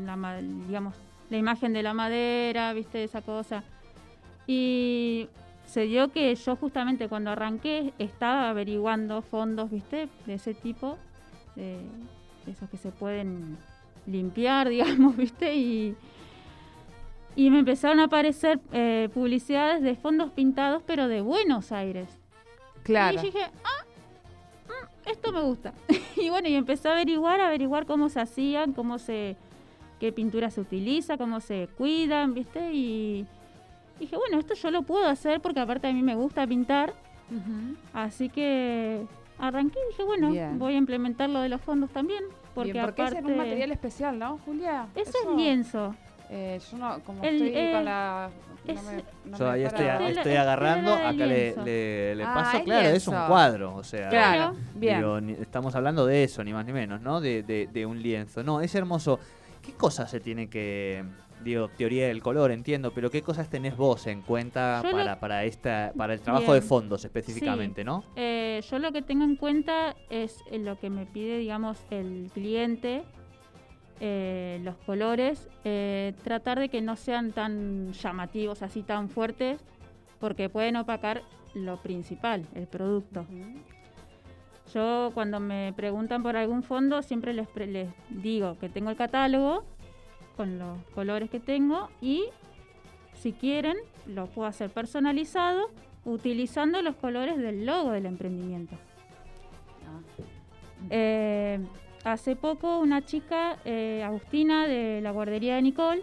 digamos, 0.66 0.94
la 1.30 1.36
imagen 1.38 1.72
de 1.72 1.82
la 1.82 1.94
madera, 1.94 2.72
viste 2.74 3.02
esa 3.02 3.22
cosa. 3.22 3.64
Y 4.46 5.28
se 5.64 5.82
dio 5.82 6.12
que 6.12 6.34
yo 6.34 6.56
justamente 6.56 7.08
cuando 7.08 7.30
arranqué 7.30 7.92
estaba 7.98 8.50
averiguando 8.50 9.22
fondos, 9.22 9.70
viste, 9.70 10.08
de 10.26 10.34
ese 10.34 10.52
tipo, 10.54 10.98
de 11.54 11.80
esos 12.46 12.68
que 12.68 12.76
se 12.76 12.90
pueden 12.92 13.56
limpiar, 14.06 14.68
digamos, 14.70 15.16
viste, 15.16 15.56
y 15.56 15.96
y 17.36 17.50
me 17.50 17.58
empezaron 17.58 18.00
a 18.00 18.04
aparecer 18.04 18.60
eh, 18.72 19.10
publicidades 19.12 19.82
de 19.82 19.94
fondos 19.94 20.30
pintados, 20.32 20.82
pero 20.86 21.06
de 21.06 21.20
Buenos 21.20 21.70
Aires. 21.70 22.08
Claro. 22.86 23.18
Y 23.18 23.24
dije, 23.26 23.40
ah, 23.42 23.84
mm, 24.68 25.10
esto 25.10 25.32
me 25.32 25.42
gusta. 25.42 25.72
y 26.16 26.30
bueno, 26.30 26.48
y 26.48 26.54
empecé 26.54 26.88
a 26.88 26.92
averiguar, 26.92 27.40
a 27.40 27.48
averiguar 27.48 27.84
cómo 27.84 28.08
se 28.08 28.20
hacían, 28.20 28.72
cómo 28.72 28.98
se, 28.98 29.36
qué 29.98 30.12
pintura 30.12 30.50
se 30.50 30.60
utiliza, 30.60 31.18
cómo 31.18 31.40
se 31.40 31.68
cuidan, 31.76 32.32
¿viste? 32.32 32.72
Y 32.72 33.26
dije, 33.98 34.16
bueno, 34.16 34.38
esto 34.38 34.54
yo 34.54 34.70
lo 34.70 34.82
puedo 34.82 35.06
hacer 35.06 35.40
porque 35.40 35.58
aparte 35.58 35.88
a 35.88 35.92
mí 35.92 36.02
me 36.02 36.14
gusta 36.14 36.46
pintar. 36.46 36.94
Así 37.92 38.28
que 38.28 39.04
arranqué 39.38 39.80
y 39.84 39.90
dije, 39.90 40.04
bueno, 40.04 40.30
Bien. 40.30 40.60
voy 40.60 40.74
a 40.74 40.76
implementar 40.76 41.28
lo 41.28 41.40
de 41.40 41.48
los 41.48 41.60
fondos 41.60 41.90
también. 41.90 42.22
Porque, 42.54 42.72
Bien, 42.72 42.84
porque 42.84 43.02
aparte... 43.02 43.18
ese 43.18 43.26
es 43.26 43.32
un 43.32 43.38
material 43.38 43.72
especial, 43.72 44.18
¿no, 44.18 44.38
Julia? 44.44 44.86
Eso 44.94 45.12
es 45.24 45.36
lienzo. 45.36 45.94
Eh, 46.30 46.58
yo 46.70 46.78
no, 46.78 47.00
como 47.04 47.22
El- 47.22 47.34
estoy 47.42 47.52
eh, 47.54 47.70
con 47.72 47.84
la... 47.84 48.30
No 48.66 48.72
es- 48.72 48.82
me, 48.84 48.92
no 49.30 49.38
Yo 49.38 49.44
me 49.44 49.50
ahí 49.52 49.62
estoy, 49.64 49.86
estoy 50.10 50.32
es 50.32 50.38
agarrando, 50.38 50.92
acá 50.94 51.12
le, 51.26 51.54
le- 51.64 52.14
le 52.16 52.24
Ah, 52.24 52.34
paso, 52.34 52.64
claro, 52.64 52.88
es 52.88 53.06
un 53.06 53.14
cuadro, 53.28 53.76
o 53.76 53.84
sea, 53.84 54.08
Claro, 54.08 54.56
bien. 54.74 54.98
digo, 54.98 55.20
ni- 55.20 55.32
estamos 55.34 55.74
hablando 55.76 56.04
de 56.04 56.24
eso, 56.24 56.42
ni 56.42 56.52
más 56.52 56.66
ni 56.66 56.72
menos, 56.72 57.00
¿no? 57.00 57.20
De, 57.20 57.44
de- 57.44 57.68
de 57.72 57.86
un 57.86 58.02
lienzo. 58.02 58.42
No, 58.42 58.60
es 58.60 58.74
hermoso. 58.74 59.20
¿Qué 59.62 59.72
cosas 59.72 60.10
se 60.10 60.18
tiene 60.20 60.48
que, 60.48 61.04
digo, 61.44 61.68
teoría 61.68 62.08
del 62.08 62.22
color, 62.22 62.50
entiendo, 62.50 62.92
pero 62.92 63.08
qué 63.10 63.22
cosas 63.22 63.48
tenés 63.48 63.76
vos 63.76 64.06
en 64.08 64.22
cuenta 64.22 64.80
Yo 64.82 64.90
lo- 64.90 64.96
para, 64.96 65.20
para, 65.20 65.44
esta, 65.44 65.92
para 65.96 66.14
el 66.14 66.20
trabajo 66.20 66.52
de 66.52 66.60
fondos 66.60 67.04
específicamente, 67.04 67.84
¿no? 67.84 68.02
Eh, 68.16 68.62
yo 68.68 68.78
lo 68.80 68.90
que 68.90 69.02
tengo 69.02 69.22
en 69.24 69.36
cuenta 69.36 69.94
es 70.10 70.40
eh, 70.50 70.58
lo 70.58 70.76
que 70.78 70.90
me 70.90 71.06
pide, 71.06 71.38
digamos, 71.38 71.78
el 71.90 72.30
cliente, 72.34 73.04
eh, 74.00 74.60
los 74.62 74.76
colores, 74.78 75.48
eh, 75.64 76.14
tratar 76.22 76.58
de 76.58 76.68
que 76.68 76.82
no 76.82 76.96
sean 76.96 77.32
tan 77.32 77.92
llamativos, 77.92 78.62
así 78.62 78.82
tan 78.82 79.08
fuertes, 79.08 79.60
porque 80.20 80.48
pueden 80.48 80.76
opacar 80.76 81.22
lo 81.54 81.78
principal, 81.78 82.46
el 82.54 82.66
producto. 82.66 83.26
Yo 84.74 85.10
cuando 85.14 85.40
me 85.40 85.72
preguntan 85.74 86.22
por 86.22 86.36
algún 86.36 86.62
fondo 86.62 87.02
siempre 87.02 87.32
les, 87.32 87.48
les 87.54 87.88
digo 88.10 88.58
que 88.58 88.68
tengo 88.68 88.90
el 88.90 88.96
catálogo 88.96 89.64
con 90.36 90.58
los 90.58 90.78
colores 90.94 91.30
que 91.30 91.40
tengo 91.40 91.88
y 92.00 92.24
si 93.14 93.32
quieren 93.32 93.76
lo 94.06 94.26
puedo 94.26 94.48
hacer 94.48 94.70
personalizado 94.70 95.70
utilizando 96.04 96.82
los 96.82 96.96
colores 96.96 97.38
del 97.38 97.64
logo 97.64 97.90
del 97.90 98.06
emprendimiento. 98.06 98.76
Ah. 99.86 100.00
Eh, 100.90 101.60
hace 102.12 102.36
poco 102.36 102.78
una 102.78 103.04
chica, 103.04 103.58
eh, 103.64 104.02
Agustina, 104.04 104.66
de 104.66 105.00
la 105.02 105.10
guardería 105.10 105.56
de 105.56 105.62
Nicole, 105.62 106.02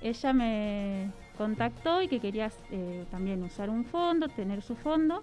ella 0.00 0.32
me 0.32 1.10
contactó 1.36 2.00
y 2.02 2.08
que 2.08 2.20
quería 2.20 2.50
eh, 2.70 3.04
también 3.10 3.42
usar 3.42 3.68
un 3.70 3.84
fondo, 3.84 4.28
tener 4.28 4.62
su 4.62 4.76
fondo, 4.76 5.22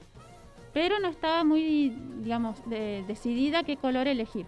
pero 0.73 0.99
no 0.99 1.07
estaba 1.07 1.43
muy, 1.43 1.89
digamos, 2.21 2.57
de- 2.69 3.03
decidida 3.07 3.63
qué 3.63 3.77
color 3.77 4.07
elegir. 4.07 4.45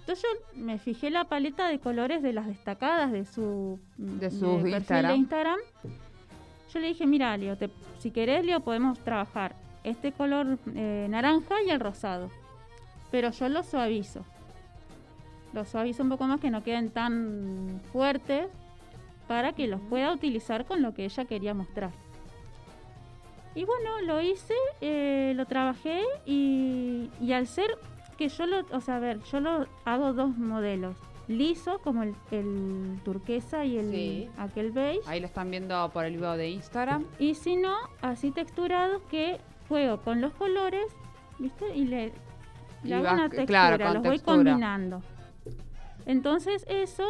Entonces 0.00 0.24
yo 0.24 0.60
me 0.60 0.78
fijé 0.78 1.10
la 1.10 1.24
paleta 1.24 1.68
de 1.68 1.78
colores 1.78 2.22
de 2.22 2.32
las 2.32 2.46
destacadas 2.48 3.12
de 3.12 3.24
su, 3.24 3.78
De 3.96 4.30
su 4.30 4.66
Instagram. 4.66 5.12
de 5.12 5.16
Instagram. 5.18 5.58
Yo 6.74 6.80
le 6.80 6.88
dije, 6.88 7.06
mira, 7.06 7.36
Leo, 7.36 7.56
te- 7.56 7.70
si 7.98 8.10
querés, 8.10 8.44
Leo, 8.44 8.60
podemos 8.60 8.98
trabajar 8.98 9.54
este 9.84 10.10
color 10.12 10.58
eh, 10.74 11.06
naranja 11.08 11.54
y 11.64 11.70
el 11.70 11.78
rosado. 11.78 12.30
Pero 13.12 13.30
yo 13.30 13.48
lo 13.48 13.62
suavizo. 13.62 14.24
Lo 15.52 15.64
suavizo 15.64 16.02
un 16.02 16.08
poco 16.08 16.24
más 16.24 16.40
que 16.40 16.50
no 16.50 16.62
queden 16.62 16.90
tan 16.90 17.80
fuertes 17.92 18.46
para 19.28 19.52
que 19.52 19.66
los 19.66 19.80
pueda 19.82 20.12
utilizar 20.12 20.64
con 20.64 20.82
lo 20.82 20.94
que 20.94 21.04
ella 21.04 21.24
quería 21.26 21.54
mostrar. 21.54 21.90
Y 23.54 23.64
bueno, 23.64 24.00
lo 24.06 24.20
hice, 24.22 24.54
eh, 24.80 25.34
lo 25.36 25.44
trabajé 25.46 26.00
y, 26.24 27.10
y 27.20 27.32
al 27.32 27.46
ser 27.46 27.66
que 28.16 28.28
yo 28.28 28.46
lo, 28.46 28.64
o 28.72 28.80
sea, 28.80 28.96
a 28.96 28.98
ver, 28.98 29.20
yo 29.24 29.40
lo 29.40 29.66
hago 29.84 30.14
dos 30.14 30.36
modelos, 30.38 30.96
liso 31.28 31.78
como 31.80 32.02
el, 32.02 32.14
el 32.30 32.98
turquesa 33.04 33.64
y 33.66 33.76
el 33.78 33.90
Sí. 33.90 34.28
aquel 34.38 34.70
beige, 34.72 35.02
Ahí 35.06 35.20
lo 35.20 35.26
están 35.26 35.50
viendo 35.50 35.90
por 35.90 36.06
el 36.06 36.16
video 36.16 36.36
de 36.38 36.48
Instagram. 36.48 37.04
y 37.18 37.34
si 37.34 37.56
no, 37.56 37.74
así 38.00 38.30
texturados 38.30 39.02
que 39.10 39.38
juego 39.68 39.98
con 40.00 40.22
los 40.22 40.32
colores, 40.32 40.86
¿viste? 41.38 41.76
Y 41.76 41.84
le, 41.84 42.12
Y 42.84 42.88
le 42.88 42.94
hago 42.94 43.04
vas- 43.04 43.12
una 43.14 43.28
textura, 43.28 43.76
claro, 43.76 43.94
los 43.94 44.02
voy 44.02 44.18
combinando. 44.20 45.02
Entonces 46.06 46.64
eso, 46.68 47.04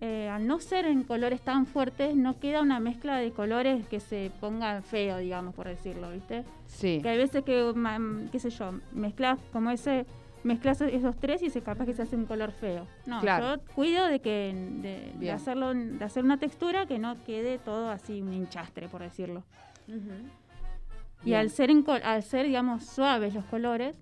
eh, 0.00 0.28
al 0.28 0.46
no 0.46 0.58
ser 0.60 0.86
en 0.86 1.02
colores 1.04 1.40
tan 1.40 1.66
fuertes, 1.66 2.14
no 2.16 2.38
queda 2.40 2.60
una 2.62 2.80
mezcla 2.80 3.16
de 3.16 3.30
colores 3.32 3.86
que 3.88 4.00
se 4.00 4.30
ponga 4.40 4.82
feo, 4.82 5.18
digamos, 5.18 5.54
por 5.54 5.68
decirlo, 5.68 6.10
¿viste? 6.10 6.44
Sí. 6.66 7.00
Que 7.02 7.08
hay 7.10 7.18
veces 7.18 7.44
que, 7.44 7.72
mm, 7.74 8.28
qué 8.30 8.38
sé 8.40 8.50
yo, 8.50 8.72
mezclas 8.92 9.38
como 9.52 9.70
ese, 9.70 10.04
mezclas 10.42 10.80
esos 10.82 11.16
tres 11.16 11.42
y 11.42 11.48
se 11.50 11.62
capaz 11.62 11.86
que 11.86 11.94
se 11.94 12.02
hace 12.02 12.16
un 12.16 12.26
color 12.26 12.52
feo. 12.52 12.86
No, 13.06 13.20
Claro. 13.20 13.56
yo 13.56 13.62
cuido 13.74 14.06
de 14.08 14.20
que 14.20 14.54
de, 15.18 15.30
hacerlo, 15.32 15.72
de 15.72 16.04
hacer 16.04 16.22
una 16.24 16.38
textura 16.38 16.86
que 16.86 16.98
no 16.98 17.22
quede 17.24 17.58
todo 17.58 17.88
así 17.90 18.20
un 18.20 18.34
hinchastre, 18.34 18.88
por 18.88 19.00
decirlo. 19.00 19.42
Y 21.22 21.28
Bien. 21.28 21.40
al 21.40 21.48
ser, 21.50 21.70
en 21.70 21.82
col- 21.82 22.02
al 22.02 22.22
ser, 22.22 22.44
digamos, 22.46 22.84
suaves 22.84 23.32
los 23.32 23.44
colores, 23.46 23.96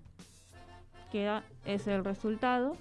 queda 1.11 1.43
ese 1.65 1.93
el 1.95 2.03
resultado. 2.03 2.75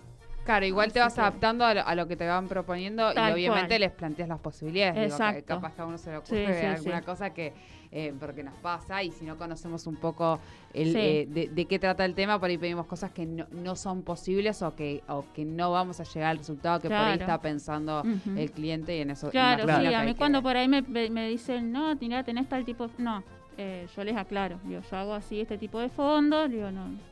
Claro, 0.44 0.66
igual 0.66 0.92
te 0.92 0.98
vas 1.00 1.14
que- 1.14 1.20
adaptando 1.20 1.64
a 1.64 1.72
lo, 1.74 1.86
a 1.86 1.94
lo 1.94 2.08
que 2.08 2.16
te 2.16 2.26
van 2.26 2.48
proponiendo 2.48 3.12
Tal 3.14 3.30
y 3.30 3.34
obviamente 3.34 3.68
cual. 3.68 3.80
les 3.80 3.90
planteas 3.92 4.28
las 4.28 4.40
posibilidades. 4.40 4.94
Digo, 4.94 5.06
Exacto. 5.06 5.44
capaz 5.46 5.74
que 5.74 5.82
a 5.82 5.86
uno 5.86 5.98
se 5.98 6.10
le 6.10 6.16
ocurre 6.16 6.60
sí, 6.60 6.66
alguna 6.66 6.98
sí. 6.98 7.04
cosa 7.04 7.30
que, 7.30 7.52
eh, 7.92 8.12
porque 8.18 8.42
nos 8.42 8.54
pasa 8.54 9.02
y 9.04 9.10
si 9.12 9.24
no 9.24 9.36
conocemos 9.38 9.86
un 9.86 9.96
poco 9.96 10.40
el, 10.74 10.96
eh, 10.96 11.26
de, 11.28 11.46
de 11.48 11.64
qué 11.66 11.78
trata 11.78 12.04
el 12.04 12.14
tema, 12.14 12.40
por 12.40 12.48
ahí 12.50 12.58
pedimos 12.58 12.86
cosas 12.86 13.12
que 13.12 13.24
no, 13.24 13.46
no 13.52 13.76
son 13.76 14.02
posibles 14.02 14.62
o 14.62 14.74
que, 14.74 15.02
o 15.08 15.24
que 15.32 15.44
no 15.44 15.70
vamos 15.70 16.00
a 16.00 16.04
llegar 16.04 16.30
al 16.30 16.38
resultado 16.38 16.80
que 16.80 16.88
por 16.88 16.96
ahí 16.96 17.18
está 17.18 17.40
pensando 17.40 18.02
el 18.36 18.50
cliente 18.50 18.96
y 18.96 19.00
en 19.02 19.10
eso. 19.10 19.30
Claro, 19.30 19.64
sí, 19.64 19.94
a 19.94 20.02
mí 20.02 20.14
cuando 20.16 20.42
por 20.42 20.56
ahí 20.56 20.66
me, 20.66 20.82
me- 20.82 21.10
me 21.10 21.28
dicen, 21.28 21.70
no, 21.70 21.94
mira, 22.00 22.24
tenés 22.24 22.48
tal 22.48 22.64
tipo... 22.64 22.88
No, 22.98 23.22
eh, 23.58 23.86
yo 23.94 24.02
les 24.02 24.16
aclaro, 24.16 24.58
digo, 24.64 24.80
yo 24.90 24.96
hago 24.96 25.14
así 25.14 25.40
este 25.40 25.56
tipo 25.58 25.78
de 25.78 25.88
fondos, 25.88 26.50
digo, 26.50 26.70
no. 26.72 27.11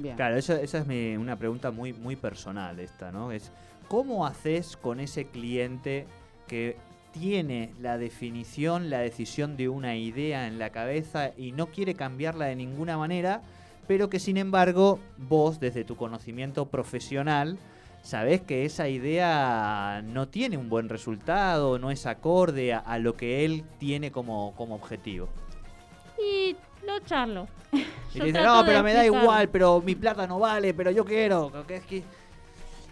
Bien. 0.00 0.16
Claro, 0.16 0.36
eso- 0.36 0.56
esa 0.56 0.78
es 0.78 0.86
mi- 0.86 1.16
una 1.16 1.36
pregunta 1.36 1.70
muy, 1.70 1.92
muy 1.92 2.16
personal 2.16 2.78
esta, 2.80 3.12
¿no? 3.12 3.32
Es 3.32 3.52
¿cómo 3.88 4.26
haces 4.26 4.76
con 4.76 5.00
ese 5.00 5.26
cliente 5.26 6.06
que 6.46 6.76
tiene 7.12 7.72
la 7.80 7.98
definición, 7.98 8.88
la 8.88 9.00
decisión 9.00 9.56
de 9.56 9.68
una 9.68 9.96
idea 9.96 10.46
en 10.46 10.58
la 10.60 10.70
cabeza 10.70 11.32
y 11.36 11.50
no 11.52 11.66
quiere 11.66 11.94
cambiarla 11.94 12.44
de 12.46 12.54
ninguna 12.56 12.96
manera, 12.96 13.42
pero 13.88 14.08
que 14.08 14.20
sin 14.20 14.36
embargo 14.36 15.00
vos 15.18 15.58
desde 15.58 15.82
tu 15.84 15.96
conocimiento 15.96 16.66
profesional 16.66 17.58
sabés 18.02 18.40
que 18.42 18.64
esa 18.64 18.88
idea 18.88 20.02
no 20.06 20.28
tiene 20.28 20.56
un 20.56 20.68
buen 20.70 20.88
resultado, 20.88 21.78
no 21.80 21.90
es 21.90 22.06
acorde 22.06 22.72
a, 22.72 22.78
a 22.78 22.98
lo 23.00 23.16
que 23.16 23.44
él 23.44 23.64
tiene 23.78 24.12
como, 24.12 24.54
como 24.56 24.76
objetivo? 24.76 25.28
Y 26.16 26.56
lo 26.86 26.98
charlo. 27.00 27.48
Y 28.14 28.18
Yo 28.18 28.24
te 28.24 28.32
dice, 28.32 28.42
no, 28.42 28.64
pero 28.64 28.82
me 28.82 28.92
da 28.92 29.00
explicar". 29.02 29.22
igual, 29.22 29.48
pero 29.50 29.80
mi 29.84 29.94
plata 29.94 30.26
no 30.26 30.38
vale, 30.38 30.74
pero 30.74 30.90
yo 30.90 31.04
quiero. 31.04 31.52
que 31.66 31.76
es 31.76 31.84
que... 31.84 32.02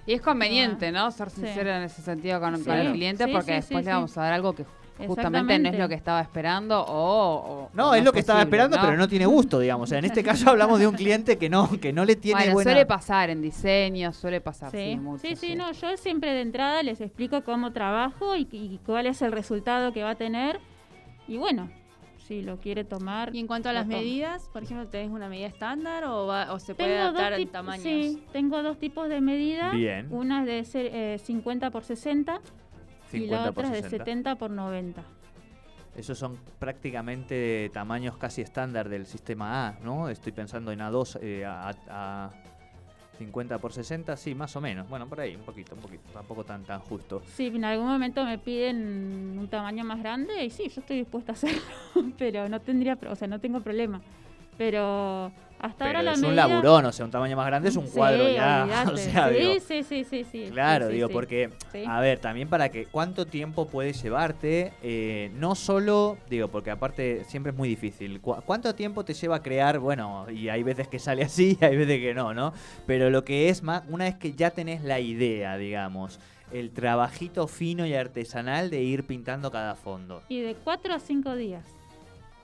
Y 0.06 0.14
es 0.14 0.22
conveniente, 0.22 0.90
¿no? 0.90 1.10
Ser 1.10 1.28
Sí. 1.30 1.42
sincero 1.42 1.70
en 1.70 1.82
ese 1.82 2.00
sentido 2.02 2.40
con, 2.40 2.56
Sí. 2.56 2.64
con 2.64 2.76
el 2.78 2.92
cliente 2.92 3.24
Sí, 3.26 3.30
porque 3.32 3.46
sí, 3.46 3.52
después 3.52 3.80
sí, 3.80 3.84
le 3.86 3.92
vamos 3.94 4.10
sí. 4.12 4.18
a 4.20 4.22
dar 4.22 4.32
algo 4.32 4.54
que 4.54 4.64
justamente 5.06 5.58
no 5.58 5.68
es 5.68 5.78
lo 5.78 5.88
que 5.88 5.94
estaba 5.94 6.20
esperando 6.22 6.80
o... 6.82 7.34
o- 7.64 7.70
No, 7.74 7.94
es 7.94 8.02
lo 8.02 8.12
que 8.12 8.20
estaba 8.20 8.40
esperando, 8.40 8.78
pero 8.80 8.96
no 8.96 9.06
tiene 9.06 9.26
gusto, 9.26 9.58
digamos. 9.60 9.84
O 9.84 9.86
sea, 9.90 9.98
en 9.98 10.06
este 10.06 10.22
caso 10.24 10.48
hablamos 10.50 10.78
de 10.80 10.86
un 10.86 10.94
cliente 10.94 11.36
que 11.36 11.50
no, 11.50 11.68
que 11.80 11.92
no 11.92 12.04
le 12.06 12.16
tiene 12.16 12.40
Bueno, 12.40 12.52
buena... 12.54 12.70
suele 12.72 12.86
pasar 12.86 13.28
en 13.30 13.42
diseño, 13.42 14.12
suele 14.14 14.40
pasar, 14.40 14.70
sí, 14.70 14.92
Sí, 14.92 14.96
mucho, 14.96 15.20
sí, 15.26 15.36
sí, 15.36 15.54
no, 15.56 15.72
yo 15.72 15.96
siempre 15.98 16.32
de 16.32 16.40
entrada 16.40 16.82
les 16.82 17.00
explico 17.02 17.42
cómo 17.44 17.72
trabajo 17.72 18.34
y, 18.34 18.48
y 18.50 18.80
cuál 18.86 19.06
es 19.06 19.20
el 19.20 19.30
resultado 19.32 19.92
que 19.92 20.02
va 20.04 20.10
a 20.10 20.14
tener. 20.16 20.58
Y 21.28 21.36
bueno, 21.36 21.68
si 22.28 22.42
lo 22.42 22.58
quiere 22.58 22.84
tomar. 22.84 23.34
Y 23.34 23.40
en 23.40 23.46
cuanto 23.46 23.70
a 23.70 23.72
las 23.72 23.84
toma. 23.86 23.96
medidas, 23.96 24.48
por 24.52 24.62
ejemplo, 24.62 24.86
¿tenés 24.86 25.10
una 25.10 25.28
medida 25.30 25.46
estándar 25.46 26.04
o, 26.04 26.26
va- 26.26 26.52
o 26.52 26.58
se 26.58 26.74
puede 26.74 26.90
Tengo 26.90 27.02
adaptar 27.08 27.32
en 27.32 27.38
tip- 27.40 27.50
tamaños? 27.52 27.82
sí, 27.82 28.22
tengo 28.32 28.62
dos 28.62 28.78
tipos 28.78 29.08
de 29.08 29.20
medidas. 29.22 29.72
Bien. 29.74 30.06
Una 30.10 30.40
es 30.40 30.46
de 30.46 30.64
ser, 30.64 30.86
eh, 30.92 31.18
50 31.18 31.70
por 31.70 31.84
60 31.84 32.40
y 33.08 33.20
50 33.20 33.46
la 33.46 33.52
por 33.52 33.64
otra 33.64 33.76
es 33.76 33.82
de 33.82 33.88
60. 33.90 34.04
70 34.04 34.34
por 34.36 34.50
90. 34.50 35.02
Esos 35.96 36.16
son 36.18 36.36
prácticamente 36.60 37.70
tamaños 37.72 38.16
casi 38.18 38.42
estándar 38.42 38.88
del 38.88 39.06
sistema 39.06 39.68
A, 39.68 39.78
¿no? 39.82 40.08
Estoy 40.10 40.30
pensando 40.32 40.70
en 40.70 40.78
A2 40.80 41.18
eh, 41.22 41.44
a, 41.44 41.70
a 41.88 42.30
50 43.18 43.58
por 43.58 43.72
60, 43.72 44.16
sí, 44.16 44.34
más 44.34 44.54
o 44.56 44.60
menos. 44.60 44.88
Bueno, 44.88 45.06
por 45.06 45.20
ahí, 45.20 45.34
un 45.36 45.42
poquito, 45.42 45.74
un 45.74 45.80
poquito. 45.80 46.02
Tampoco 46.12 46.44
tan, 46.44 46.64
tan 46.64 46.80
justo. 46.80 47.22
Si 47.34 47.46
en 47.46 47.64
algún 47.64 47.86
momento 47.86 48.24
me 48.24 48.38
piden 48.38 49.36
un 49.38 49.48
tamaño 49.48 49.84
más 49.84 49.98
grande, 49.98 50.44
y 50.44 50.50
sí, 50.50 50.68
yo 50.68 50.80
estoy 50.80 50.98
dispuesta 50.98 51.32
a 51.32 51.34
hacerlo, 51.34 51.60
pero 52.18 52.48
no 52.48 52.60
tendría, 52.60 52.98
o 53.08 53.16
sea, 53.16 53.28
no 53.28 53.40
tengo 53.40 53.60
problema. 53.60 54.00
Pero 54.56 55.30
hasta 55.58 55.84
Pero 55.84 55.98
ahora 55.98 56.02
la 56.02 56.12
es 56.12 56.22
un 56.22 56.36
laburón, 56.36 56.84
o 56.86 56.92
sea, 56.92 57.04
un 57.04 57.10
tamaño 57.10 57.36
más 57.36 57.46
grande 57.46 57.68
es 57.68 57.76
un 57.76 57.86
Sí, 57.86 57.92
cuadro 57.96 58.28
ya. 58.28 58.84
O 58.92 58.96
sea, 58.96 59.28
sí, 59.28 59.34
digo, 59.38 59.54
sí, 59.60 59.82
sí, 59.82 60.04
sí, 60.04 60.24
sí. 60.24 60.48
Claro, 60.52 60.88
sí, 60.88 60.94
digo, 60.94 61.08
porque, 61.08 61.50
a 61.86 62.00
ver, 62.00 62.20
también 62.20 62.48
para 62.48 62.68
que, 62.70 62.86
¿cuánto 62.86 63.26
tiempo 63.26 63.66
puede 63.66 63.92
llevarte? 63.92 64.72
Eh, 64.82 65.30
no 65.34 65.54
solo, 65.54 66.16
digo, 66.30 66.48
porque 66.48 66.70
aparte 66.70 67.24
siempre 67.24 67.50
es 67.52 67.56
muy 67.58 67.68
difícil. 67.68 68.20
¿Cu- 68.20 68.36
¿Cuánto 68.46 68.74
tiempo 68.74 69.04
te 69.04 69.14
lleva 69.14 69.36
a 69.36 69.42
crear? 69.42 69.78
Bueno, 69.78 70.26
y 70.30 70.48
hay 70.48 70.62
veces 70.62 70.88
que 70.88 70.98
sale 70.98 71.22
así 71.24 71.58
y 71.60 71.64
hay 71.64 71.76
veces 71.76 71.98
que 72.00 72.14
no, 72.14 72.34
¿no? 72.34 72.52
Pero 72.86 73.10
lo 73.10 73.24
que 73.24 73.48
es 73.48 73.62
más, 73.62 73.82
una 73.88 74.04
vez 74.04 74.14
que 74.16 74.32
ya 74.32 74.50
tenés 74.50 74.82
la 74.82 75.00
idea, 75.00 75.56
digamos, 75.56 76.20
el 76.52 76.70
trabajito 76.70 77.46
fino 77.46 77.84
y 77.84 77.94
artesanal 77.94 78.70
de 78.70 78.80
ir 78.82 79.04
pintando 79.04 79.50
cada 79.50 79.74
fondo. 79.74 80.22
Y 80.28 80.40
de 80.40 80.54
4 80.54 80.94
a 80.94 80.98
5 80.98 81.34
días. 81.36 81.64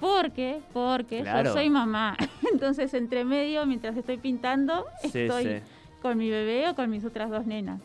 Porque, 0.05 0.61
porque 0.75 1.23
Claro. 1.23 1.49
yo 1.49 1.53
soy 1.55 1.71
mamá. 1.71 2.15
Entonces, 2.53 2.93
entre 2.93 3.25
medio, 3.25 3.65
mientras 3.65 3.97
estoy 3.97 4.19
pintando, 4.19 4.85
Sí, 5.01 5.21
estoy 5.21 5.45
sí. 5.45 5.51
con 6.03 6.19
mi 6.19 6.29
bebé 6.29 6.69
o 6.69 6.75
con 6.75 6.91
mis 6.91 7.07
otras 7.07 7.31
dos 7.31 7.47
nenas. 7.47 7.81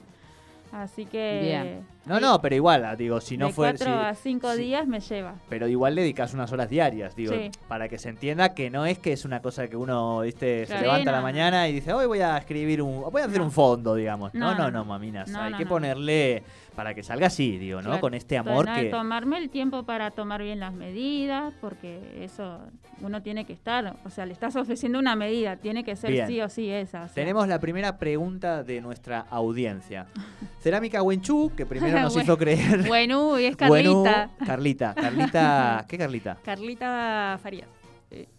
Así 0.73 1.05
que... 1.05 1.39
Bien. 1.41 1.85
No, 2.05 2.19
no, 2.19 2.41
pero 2.41 2.55
igual, 2.55 2.83
ah, 2.85 2.95
digo, 2.95 3.21
si 3.21 3.37
no 3.37 3.47
de 3.47 3.53
fue... 3.53 3.67
4 3.69 3.85
si- 3.85 3.91
a 3.91 4.13
5 4.13 4.51
si- 4.53 4.57
días 4.63 4.85
me 4.85 4.99
lleva. 4.99 5.35
Pero 5.47 5.67
igual 5.67 5.95
le 5.95 6.01
dedicas 6.01 6.33
unas 6.33 6.51
horas 6.51 6.69
diarias, 6.69 7.15
digo, 7.15 7.33
Sí. 7.33 7.49
para 7.67 7.87
que 7.87 7.97
se 7.97 8.09
entienda 8.09 8.53
que 8.53 8.69
no 8.69 8.85
es 8.85 8.99
que 8.99 9.13
es 9.13 9.23
una 9.25 9.41
cosa 9.41 9.67
que 9.67 9.77
uno, 9.77 10.19
viste, 10.21 10.65
se 10.67 10.79
levanta 10.81 11.09
a 11.09 11.13
la 11.13 11.21
mañana 11.21 11.67
y 11.69 11.73
dice, 11.73 11.93
hoy 11.93 12.05
voy 12.05 12.19
a 12.19 12.37
escribir 12.37 12.81
un, 12.81 13.01
voy 13.11 13.21
a 13.21 13.25
hacer 13.25 13.39
No. 13.39 13.45
un 13.45 13.51
fondo, 13.51 13.95
digamos. 13.95 14.33
No, 14.33 14.51
No, 14.51 14.57
no, 14.57 14.63
no, 14.65 14.71
no. 14.79 14.85
maminas, 14.85 15.29
No, 15.29 15.39
hay 15.41 15.51
no, 15.53 15.57
que 15.57 15.63
no. 15.63 15.69
ponerle 15.69 16.43
para 16.79 16.93
que 16.93 17.03
salga 17.03 17.27
así, 17.27 17.57
digo, 17.57 17.81
¿no? 17.81 17.89
Claro. 17.89 17.99
Con 17.99 18.13
este 18.13 18.37
amor 18.37 18.65
que... 18.73 18.85
Tomarme 18.85 19.37
el 19.37 19.49
tiempo 19.49 19.83
para 19.83 20.11
tomar 20.11 20.41
bien 20.41 20.61
las 20.61 20.73
medidas, 20.73 21.53
porque 21.59 22.23
eso 22.23 22.61
uno 23.01 23.21
tiene 23.21 23.43
que 23.43 23.51
estar, 23.51 23.97
o 24.05 24.09
sea, 24.09 24.25
le 24.25 24.31
estás 24.31 24.55
ofreciendo 24.55 24.97
una 24.97 25.13
medida, 25.17 25.57
tiene 25.57 25.83
que 25.83 25.97
ser 25.97 26.11
Bien. 26.11 26.27
sí 26.27 26.39
o 26.39 26.47
sí 26.47 26.69
esa. 26.69 27.03
o 27.03 27.07
sea. 27.07 27.15
Tenemos 27.15 27.49
la 27.49 27.59
primera 27.59 27.97
pregunta 27.97 28.63
de 28.63 28.79
nuestra 28.79 29.25
audiencia. 29.29 30.07
Cerámica 30.61 31.03
Wenchu, 31.03 31.51
que 31.53 31.65
primero 31.65 31.99
nos 32.01 32.15
hizo 32.15 32.37
creer... 32.37 32.87
Bueno, 32.87 33.37
y 33.37 33.43
es 33.43 33.57
Carlita. 33.57 34.29
Carlita. 34.45 34.93
Carlita, 34.95 35.85
¿qué 35.89 35.97
Carlita? 35.97 36.37
Carlita 36.45 37.37
Farías. 37.43 37.67
eh, 38.09 38.29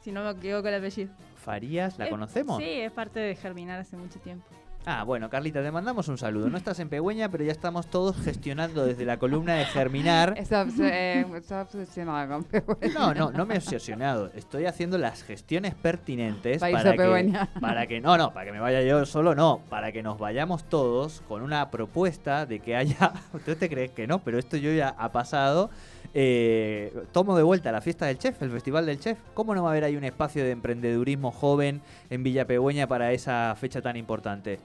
si 0.00 0.12
no 0.12 0.24
me 0.24 0.30
equivoco 0.30 0.66
el 0.66 0.76
apellido. 0.76 1.12
Farías, 1.36 1.98
¿la 1.98 2.06
Eh, 2.06 2.08
conocemos? 2.08 2.56
Sí, 2.56 2.70
es 2.70 2.90
parte 2.90 3.20
de 3.20 3.36
Germinar 3.36 3.78
hace 3.80 3.98
mucho 3.98 4.18
tiempo. 4.18 4.46
Ah, 4.84 5.04
bueno, 5.04 5.30
Carlita, 5.30 5.62
te 5.62 5.70
mandamos 5.70 6.08
un 6.08 6.18
saludo. 6.18 6.50
No 6.50 6.56
estás 6.58 6.80
en 6.80 6.88
Pegüeña, 6.88 7.28
pero 7.28 7.44
ya 7.44 7.52
estamos 7.52 7.86
todos 7.86 8.16
gestionando 8.16 8.84
desde 8.84 9.04
la 9.04 9.16
columna 9.16 9.54
de 9.54 9.64
Germinar. 9.64 10.34
Está, 10.36 10.64
obs- 10.66 10.80
eh, 10.82 11.24
está 11.36 11.62
obsesionada 11.62 12.26
con 12.26 12.42
Pegüeña. 12.44 12.92
No, 12.92 13.14
no, 13.14 13.30
no 13.30 13.46
me 13.46 13.54
he 13.54 13.58
obsesionado. 13.58 14.30
Estoy 14.34 14.66
hació 14.66 14.82
las 14.98 15.22
gestiones 15.22 15.76
pertinentes 15.76 16.58
Para 16.60 16.72
que, 16.96 17.32
para 17.60 17.86
que 17.86 18.00
no, 18.00 18.18
no, 18.18 18.32
para 18.32 18.46
que 18.46 18.52
me 18.52 18.58
vaya 18.58 18.82
yo 18.82 19.06
solo, 19.06 19.36
no, 19.36 19.60
para 19.70 19.92
que 19.92 20.02
nos 20.02 20.18
vayamos 20.18 20.64
todos 20.64 21.22
con 21.28 21.42
una 21.42 21.70
propuesta 21.70 22.44
de 22.44 22.58
que 22.58 22.74
haya. 22.74 23.12
Usted 23.32 23.56
te 23.56 23.68
cree 23.68 23.90
que 23.90 24.08
no, 24.08 24.18
pero 24.24 24.40
esto 24.40 24.56
yo 24.56 24.72
ya 24.72 24.88
ha 24.98 25.12
pasado. 25.12 25.70
Eh, 26.14 26.92
tomo 27.12 27.36
de 27.36 27.42
vuelta 27.42 27.70
la 27.72 27.80
fiesta 27.80 28.06
del 28.06 28.18
chef, 28.18 28.42
el 28.42 28.50
festival 28.50 28.84
del 28.84 28.98
chef. 28.98 29.18
¿Cómo 29.32 29.54
no 29.54 29.62
va 29.62 29.68
a 29.68 29.72
haber 29.72 29.84
ahí 29.84 29.96
un 29.96 30.04
espacio 30.04 30.42
de 30.44 30.50
emprendedurismo 30.50 31.30
joven 31.30 31.80
en 32.10 32.22
Villa 32.24 32.46
Pegüeña 32.46 32.88
para 32.88 33.12
esa 33.12 33.54
fecha 33.56 33.80
tan 33.80 33.96
importante? 33.96 34.58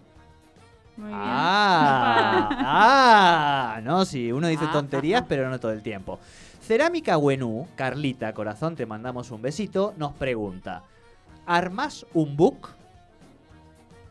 Muy 0.97 1.07
bien. 1.09 1.19
Ah, 1.23 2.49
ah, 3.75 3.81
no, 3.83 4.03
sí, 4.05 4.31
uno 4.31 4.47
dice 4.47 4.65
Ah, 4.67 4.71
tonterías, 4.71 5.23
pero 5.27 5.49
no 5.49 5.59
todo 5.59 5.71
el 5.71 5.81
tiempo. 5.83 6.19
Cerámica 6.61 7.17
Wenú, 7.17 7.67
Carlita, 7.75 8.33
corazón, 8.33 8.75
te 8.75 8.85
mandamos 8.85 9.31
un 9.31 9.41
besito, 9.41 9.93
nos 9.97 10.13
pregunta, 10.13 10.83
¿armás 11.45 12.05
un 12.13 12.35
book 12.35 12.69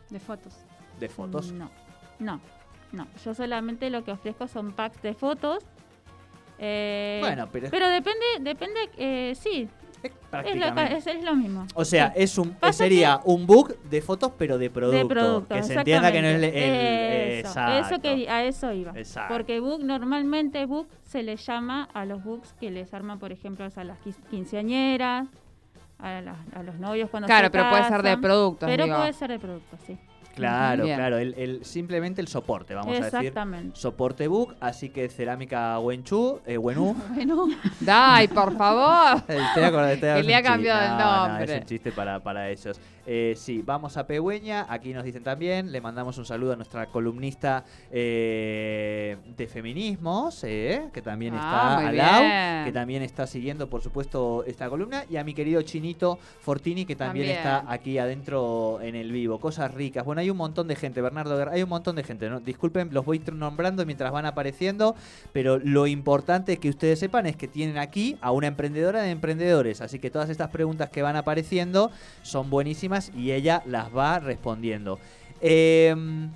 De 0.09 0.19
fotos. 0.19 0.53
de 0.99 1.09
fotos? 1.09 1.51
No, 1.51 1.69
no, 2.19 2.39
no. 2.93 3.07
Yo 3.23 3.33
solamente 3.35 3.89
lo 3.89 4.03
que 4.03 4.11
ofrezco 4.13 4.47
son 4.47 4.71
packs 4.71 5.01
de 5.01 5.13
fotos. 5.13 5.63
eh, 6.57 7.19
Bueno, 7.21 7.47
pero 7.51 7.67
pero 7.69 7.89
depende, 7.89 8.25
depende, 8.39 8.89
eh, 8.97 9.35
sí, 9.35 9.69
es 10.03 10.11
lo, 10.11 10.17
prácticamente... 10.29 10.97
es, 10.97 11.07
es 11.07 11.23
lo 11.23 11.35
mismo. 11.35 11.65
O 11.73 11.83
sea, 11.85 12.07
Sí. 12.15 12.23
es 12.23 12.37
un, 12.37 12.51
Pasa 12.53 12.73
sería 12.73 13.19
un 13.25 13.45
book 13.47 13.77
de 13.89 14.01
fotos, 14.01 14.31
pero 14.37 14.57
de 14.57 14.69
producto. 14.69 14.97
de 14.97 15.05
producto, 15.05 15.55
que 15.55 15.63
se 15.63 15.73
entienda 15.75 16.11
que 16.11 16.21
no 16.21 16.27
es 16.27 16.35
el... 16.35 16.43
el- 16.43 17.45
eso, 17.45 17.99
que 18.01 18.29
a 18.29 18.43
eso 18.43 18.71
iba. 18.73 18.91
Exacto. 18.95 19.33
Porque 19.33 19.59
book 19.59 19.83
normalmente 19.83 20.65
book 20.65 20.87
se 21.03 21.23
le 21.23 21.35
llama 21.37 21.87
a 21.93 22.05
los 22.05 22.23
books 22.23 22.53
que 22.59 22.71
les 22.71 22.93
arman, 22.93 23.19
por 23.19 23.31
ejemplo, 23.31 23.65
a 23.75 23.83
las 23.83 23.97
quinceañeras, 24.29 25.27
a, 25.99 26.21
las- 26.21 26.37
a 26.53 26.63
los 26.63 26.75
novios 26.75 27.09
cuando 27.09 27.27
Claro, 27.27 27.47
se 27.47 27.51
pero 27.51 27.69
puede 27.69 27.83
ser 27.87 28.01
de 28.03 28.17
productos, 28.17 28.69
Pero 28.69 28.83
digo. 28.85 28.97
puede 28.97 29.13
ser 29.13 29.31
de 29.31 29.39
producto, 29.39 29.77
sí. 29.85 29.97
Claro, 30.37 30.83
Bien. 30.85 30.97
claro, 30.97 31.17
el, 31.17 31.33
el- 31.37 31.65
simplemente 31.65 32.21
el 32.21 32.27
soporte, 32.27 32.73
vamos 32.75 32.91
a 32.93 33.03
decir. 33.05 33.19
Exactamente. 33.19 33.79
Soporte 33.79 34.27
book, 34.27 34.55
así 34.59 34.89
que 34.89 35.09
cerámica 35.09 35.77
Wenchu, 35.79 36.39
eh, 36.45 36.57
Wenú, 36.57 36.95
Bueno, 37.13 37.47
Dai, 37.79 38.27
por 38.27 38.55
favor. 38.57 39.17
Acordado, 39.27 39.87
estoy 39.89 40.13
Que 40.15 40.23
le 40.23 40.35
ha 40.35 40.39
es 40.39 40.45
un 40.45 40.51
cambiado 40.51 40.79
chiste. 40.81 40.91
el 40.93 40.97
No, 40.99 41.15
no, 41.21 41.27
nombre. 41.27 41.53
es 41.55 41.61
un 41.61 41.65
chiste 41.67 41.91
para, 41.91 42.19
para 42.19 42.49
ellos. 42.49 42.79
Eh, 43.09 43.35
sí, 43.37 43.63
vamos 43.65 43.95
a 43.95 44.05
Pegüeña. 44.05 44.65
Aquí 44.67 44.93
nos 44.93 45.05
dicen 45.05 45.23
también. 45.23 45.71
Le 45.71 45.79
mandamos 45.79 46.17
un 46.17 46.25
saludo 46.25 46.51
a 46.51 46.55
nuestra 46.57 46.87
columnista 46.87 47.63
eh, 47.89 49.15
de 49.37 49.47
feminismos, 49.47 50.43
eh, 50.43 50.89
que 50.93 51.01
también 51.01 51.33
Ah, 51.37 51.89
está 51.89 52.65
que 52.65 52.71
también 52.73 53.03
está 53.03 53.25
siguiendo, 53.25 53.69
por 53.69 53.81
supuesto, 53.81 54.43
esta 54.45 54.67
columna. 54.69 55.05
Y 55.09 55.15
a 55.15 55.23
mi 55.23 55.33
querido 55.33 55.61
Chinito 55.61 56.19
Fortini, 56.41 56.85
que 56.85 56.97
también, 56.97 57.27
También. 57.27 57.37
está 57.37 57.71
aquí 57.71 57.97
adentro 57.97 58.79
en 58.81 58.95
el 58.95 59.13
vivo. 59.13 59.39
Cosas 59.39 59.73
ricas. 59.73 60.03
Bueno, 60.03 60.19
hay 60.19 60.29
un 60.29 60.35
montón 60.37 60.67
de 60.67 60.75
gente, 60.75 61.01
Bernardo 61.01 61.37
Guerra, 61.37 61.53
hay 61.53 61.63
un 61.63 61.69
montón 61.69 61.95
de 61.95 62.03
gente. 62.03 62.29
¿no? 62.29 62.41
Disculpen, 62.41 62.89
los 62.91 63.05
voy 63.05 63.21
nombrando 63.31 63.85
mientras 63.85 64.11
van 64.11 64.25
apareciendo, 64.25 64.95
pero 65.31 65.59
lo 65.59 65.87
importante 65.87 66.57
que 66.57 66.67
ustedes 66.67 66.99
sepan 66.99 67.25
es 67.25 67.37
que 67.37 67.47
tienen 67.47 67.77
aquí 67.77 68.17
a 68.19 68.31
una 68.31 68.47
emprendedora 68.47 69.01
de 69.01 69.11
emprendedores. 69.11 69.79
Así 69.79 69.97
que 69.97 70.09
todas 70.09 70.29
estas 70.29 70.49
preguntas 70.49 70.89
que 70.89 71.01
van 71.01 71.15
apareciendo 71.15 71.89
son 72.21 72.49
buenísimas 72.49 72.96
y 73.15 73.31
ella 73.31 73.61
las 73.65 73.95
va 73.95 74.19
respondiendo. 74.19 74.99
Em, 75.41 76.29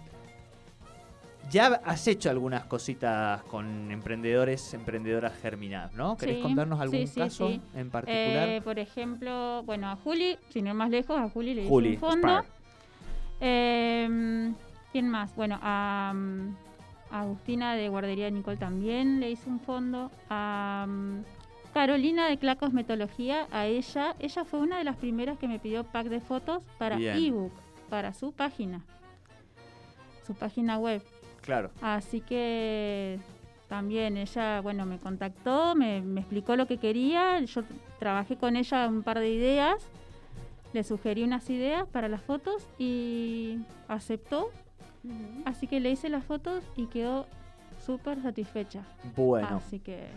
Ya 1.52 1.82
has 1.84 2.08
hecho 2.08 2.30
algunas 2.30 2.64
cositas 2.64 3.44
con 3.44 3.92
emprendedores, 3.92 4.74
emprendedoras 4.74 5.34
Germinar, 5.42 5.90
¿no? 5.96 6.16
¿Querés 6.16 6.38
Sí, 6.38 6.42
contarnos 6.42 6.80
algún 6.80 7.00
sí, 7.00 7.08
sí, 7.08 7.20
caso 7.20 7.52
en 7.76 7.90
particular? 7.90 8.48
Eh, 8.48 8.62
por 8.64 8.80
ejemplo, 8.80 9.62
bueno, 9.64 9.90
a 9.90 9.98
Juli, 9.98 10.38
sin 10.50 10.68
ir 10.68 10.74
más 10.74 10.90
lejos, 10.90 11.20
a 11.20 11.28
Juli 11.30 11.54
le 11.56 11.64
hice 11.64 11.74
un 11.74 11.98
fondo. 11.98 12.46
Eh, 13.42 14.54
¿Quién 14.94 15.10
más? 15.10 15.36
Bueno, 15.36 15.60
a, 15.62 16.14
mm, 16.16 16.56
a 17.12 17.20
Agustina 17.22 17.76
de 17.76 17.90
Guardería 17.90 18.30
Nicole 18.30 18.56
también 18.56 19.20
le 19.20 19.32
hice 19.32 19.50
un 19.50 19.60
fondo. 19.60 20.10
A 20.30 20.86
mm, 20.88 21.20
Carolina 21.74 22.28
de 22.28 22.38
Cla 22.38 22.58
Cosmetología, 22.58 23.48
a 23.52 23.66
ella, 23.66 24.16
ella 24.20 24.46
fue 24.46 24.60
una 24.60 24.78
de 24.78 24.84
las 24.84 24.98
primeras 24.98 25.38
que 25.38 25.48
me 25.48 25.60
pidió 25.60 25.84
pack 25.84 26.08
de 26.08 26.20
fotos 26.20 26.64
para 26.78 26.98
ebook, 27.00 27.54
para 27.90 28.14
su 28.14 28.34
página, 28.34 28.84
su 30.26 30.34
página 30.34 30.78
web. 30.78 31.02
Claro. 31.42 31.72
Así 31.82 32.22
que 32.22 33.20
también 33.68 34.18
ella, 34.18 34.60
bueno, 34.62 34.86
me 34.86 35.00
contactó, 35.00 35.76
me, 35.76 36.02
me 36.02 36.22
explicó 36.22 36.56
lo 36.56 36.68
que 36.68 36.78
quería, 36.78 37.40
yo 37.40 37.64
trabajé 38.00 38.36
con 38.36 38.58
ella 38.58 38.88
un 38.88 39.02
par 39.02 39.20
de 39.20 39.30
ideas, 39.30 39.88
le 40.74 40.84
sugerí 40.84 41.24
unas 41.24 41.50
ideas 41.50 41.88
para 41.88 42.10
las 42.10 42.22
fotos 42.22 42.68
y 42.78 43.60
aceptó, 43.88 44.52
así 45.46 45.68
que 45.68 45.80
le 45.80 45.92
hice 45.92 46.10
las 46.10 46.24
fotos 46.26 46.64
y 46.76 46.88
quedó 46.88 47.28
súper 47.86 48.22
satisfecha. 48.22 48.82
Bueno. 49.16 49.62
Así 49.66 49.80
que 49.80 50.08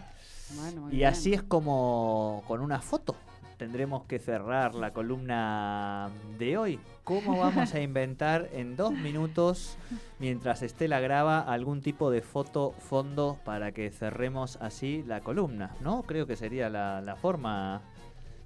Bueno, 0.57 0.89
Y 0.91 0.97
bien. 0.97 1.09
así 1.09 1.33
es 1.33 1.43
como 1.43 2.43
con 2.47 2.61
una 2.61 2.81
foto 2.81 3.17
tendremos 3.57 4.05
que 4.05 4.19
cerrar 4.19 4.75
la 4.75 4.93
columna 4.93 6.11
de 6.39 6.59
hoy. 6.59 6.81
¿Cómo 7.05 7.39
vamos 7.39 7.75
a 7.75 7.81
inventar 7.81 8.49
en 8.53 8.77
dos 8.77 8.93
minutos, 8.93 9.77
mientras 10.19 10.63
Estela 10.63 11.01
graba, 11.01 11.41
algún 11.41 11.81
tipo 11.81 12.11
de 12.11 12.21
foto 12.21 12.73
fondo 12.73 13.39
para 13.45 13.73
que 13.73 13.91
cerremos 13.91 14.57
así 14.61 15.03
la 15.07 15.21
columna? 15.21 15.75
¿No? 15.81 16.03
Creo 16.03 16.27
que 16.27 16.37
sería 16.37 16.69
la, 16.69 17.01
la 17.01 17.17
forma. 17.17 17.81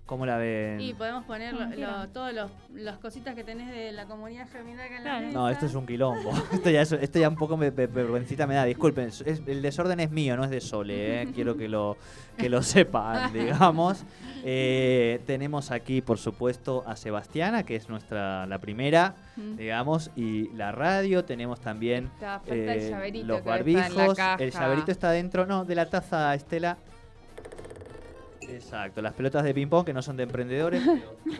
¿Cómo 0.08 0.24
la 0.24 0.38
ven? 0.38 0.80
Y 0.80 0.94
podemos 0.94 1.22
poner 1.26 1.52
lo- 1.52 1.66
lo- 1.66 2.08
todos 2.08 2.32
los, 2.32 2.50
las 2.72 2.96
cositas 2.96 3.34
que 3.34 3.44
tenés 3.44 3.70
de 3.70 3.92
la 3.92 4.06
comunidad 4.06 4.48
germinal 4.48 4.86
acá 4.86 4.96
en 4.96 5.04
la 5.04 5.20
mesa. 5.20 5.38
No, 5.38 5.50
esto 5.50 5.66
es 5.66 5.74
un 5.74 5.86
quilombo. 5.86 6.30
Esto 6.52 6.70
ya, 6.70 6.80
es- 6.80 6.92
esto 6.92 7.18
ya 7.18 7.28
un 7.28 7.36
poco 7.36 7.58
me, 7.58 7.70
me- 7.70 7.86
vergüencita 7.86 8.46
me 8.46 8.54
da. 8.54 8.64
Disculpen, 8.64 9.08
es- 9.08 9.20
el 9.46 9.60
desorden 9.60 10.00
es 10.00 10.10
mío, 10.10 10.34
no 10.34 10.44
es 10.44 10.50
de 10.50 10.62
Sole. 10.62 11.22
¿eh? 11.22 11.28
Quiero 11.34 11.58
que 11.58 11.68
lo, 11.68 11.98
que 12.38 12.48
lo 12.48 12.62
sepan, 12.62 13.30
digamos. 13.34 14.02
Eh, 14.44 15.20
tenemos 15.26 15.70
aquí, 15.70 16.00
por 16.00 16.16
supuesto, 16.16 16.84
a 16.86 16.96
Sebastiana, 16.96 17.64
que 17.64 17.76
es 17.76 17.90
nuestra 17.90 18.46
la 18.46 18.58
primera, 18.60 19.14
Mm. 19.36 19.56
digamos, 19.56 20.10
y 20.16 20.48
la 20.54 20.72
radio. 20.72 21.24
Tenemos 21.26 21.60
también 21.60 22.10
eh, 22.46 23.22
los 23.24 23.44
barbijos. 23.44 24.16
caja. 24.16 24.42
El 24.42 24.52
llaverito 24.52 24.90
está 24.90 25.10
dentro, 25.10 25.44
no, 25.44 25.66
de 25.66 25.74
la 25.74 25.84
taza, 25.90 26.34
Estela. 26.34 26.78
Exacto, 28.48 29.02
las 29.02 29.12
pelotas 29.14 29.44
de 29.44 29.54
ping-pong 29.54 29.84
que 29.84 29.92
no 29.92 30.02
son 30.02 30.16
de 30.16 30.24
emprendedores, 30.24 30.82
pero, 30.86 31.38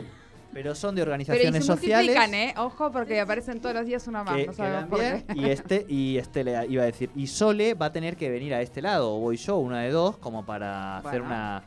pero 0.53 0.75
son 0.75 0.95
de 0.95 1.01
Pero 1.01 1.11
y 1.11 1.13
organizaciones 1.13 1.65
se 1.65 1.71
sociales. 1.71 2.15
¿eh? 2.33 2.53
Ojo, 2.57 2.91
porque 2.91 3.19
aparecen 3.19 3.59
todos 3.61 3.75
los 3.75 3.85
días 3.85 4.07
una 4.07 4.23
más. 4.23 4.35
que, 4.35 4.47
no 4.47 4.53
sabemos 4.53 4.89
por 4.89 4.99
qué. 4.99 5.23
y 5.35 5.45
este 5.49 5.85
y 5.89 6.17
este 6.17 6.43
le 6.43 6.65
iba 6.67 6.83
a 6.83 6.85
decir 6.85 7.09
y 7.15 7.27
Sole 7.27 7.73
va 7.73 7.87
a 7.87 7.91
tener 7.91 8.15
que 8.17 8.29
venir 8.29 8.53
a 8.53 8.61
este 8.61 8.81
lado 8.81 9.13
o 9.15 9.19
voy 9.19 9.37
yo 9.37 9.57
una 9.57 9.81
de 9.81 9.91
dos 9.91 10.17
como 10.17 10.45
para 10.45 10.97
hacer 10.97 11.21
una 11.21 11.63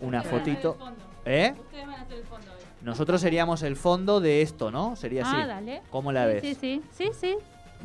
Ustedes 0.00 0.12
van 0.12 0.14
a 0.14 0.18
hacer 0.20 0.30
fotito 0.40 0.72
el 0.72 0.78
fondo. 0.78 1.04
¿eh? 1.26 1.54
Ustedes 1.58 1.86
van 1.86 1.94
a 1.94 2.02
hacer 2.02 2.16
el 2.18 2.24
fondo 2.24 2.50
hoy. 2.52 2.58
nosotros 2.82 3.20
seríamos 3.20 3.62
el 3.62 3.76
fondo 3.76 4.20
de 4.20 4.42
esto 4.42 4.70
no 4.70 4.96
sería 4.96 5.22
así 5.22 5.36
Ah, 5.38 5.46
dale. 5.46 5.82
cómo 5.90 6.12
la 6.12 6.26
Sí, 6.26 6.32
ves 6.32 6.42
Sí, 6.42 6.54
sí, 6.54 6.82
sí, 6.92 7.10
sí. 7.18 7.36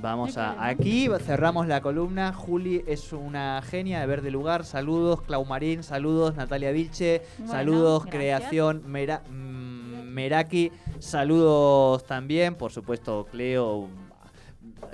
Vamos 0.01 0.37
a 0.37 0.65
aquí 0.65 1.09
cerramos 1.25 1.67
la 1.67 1.81
columna 1.81 2.31
Juli 2.33 2.83
es 2.87 3.11
una 3.13 3.61
genia 3.61 3.99
de 3.99 4.05
ver 4.07 4.21
de 4.21 4.31
lugar 4.31 4.63
saludos 4.63 5.21
Clau 5.23 5.45
Marín 5.45 5.83
saludos 5.83 6.35
Natalia 6.35 6.71
Vilche 6.71 7.21
Bueno, 7.37 7.51
saludos 7.53 8.03
gracias. 8.03 8.15
creación 8.15 8.83
Mera- 8.85 9.23
mm, 9.29 10.09
Meraki 10.13 10.71
saludos 10.99 12.05
también 12.05 12.55
por 12.55 12.71
supuesto 12.71 13.27
Cleo 13.31 13.89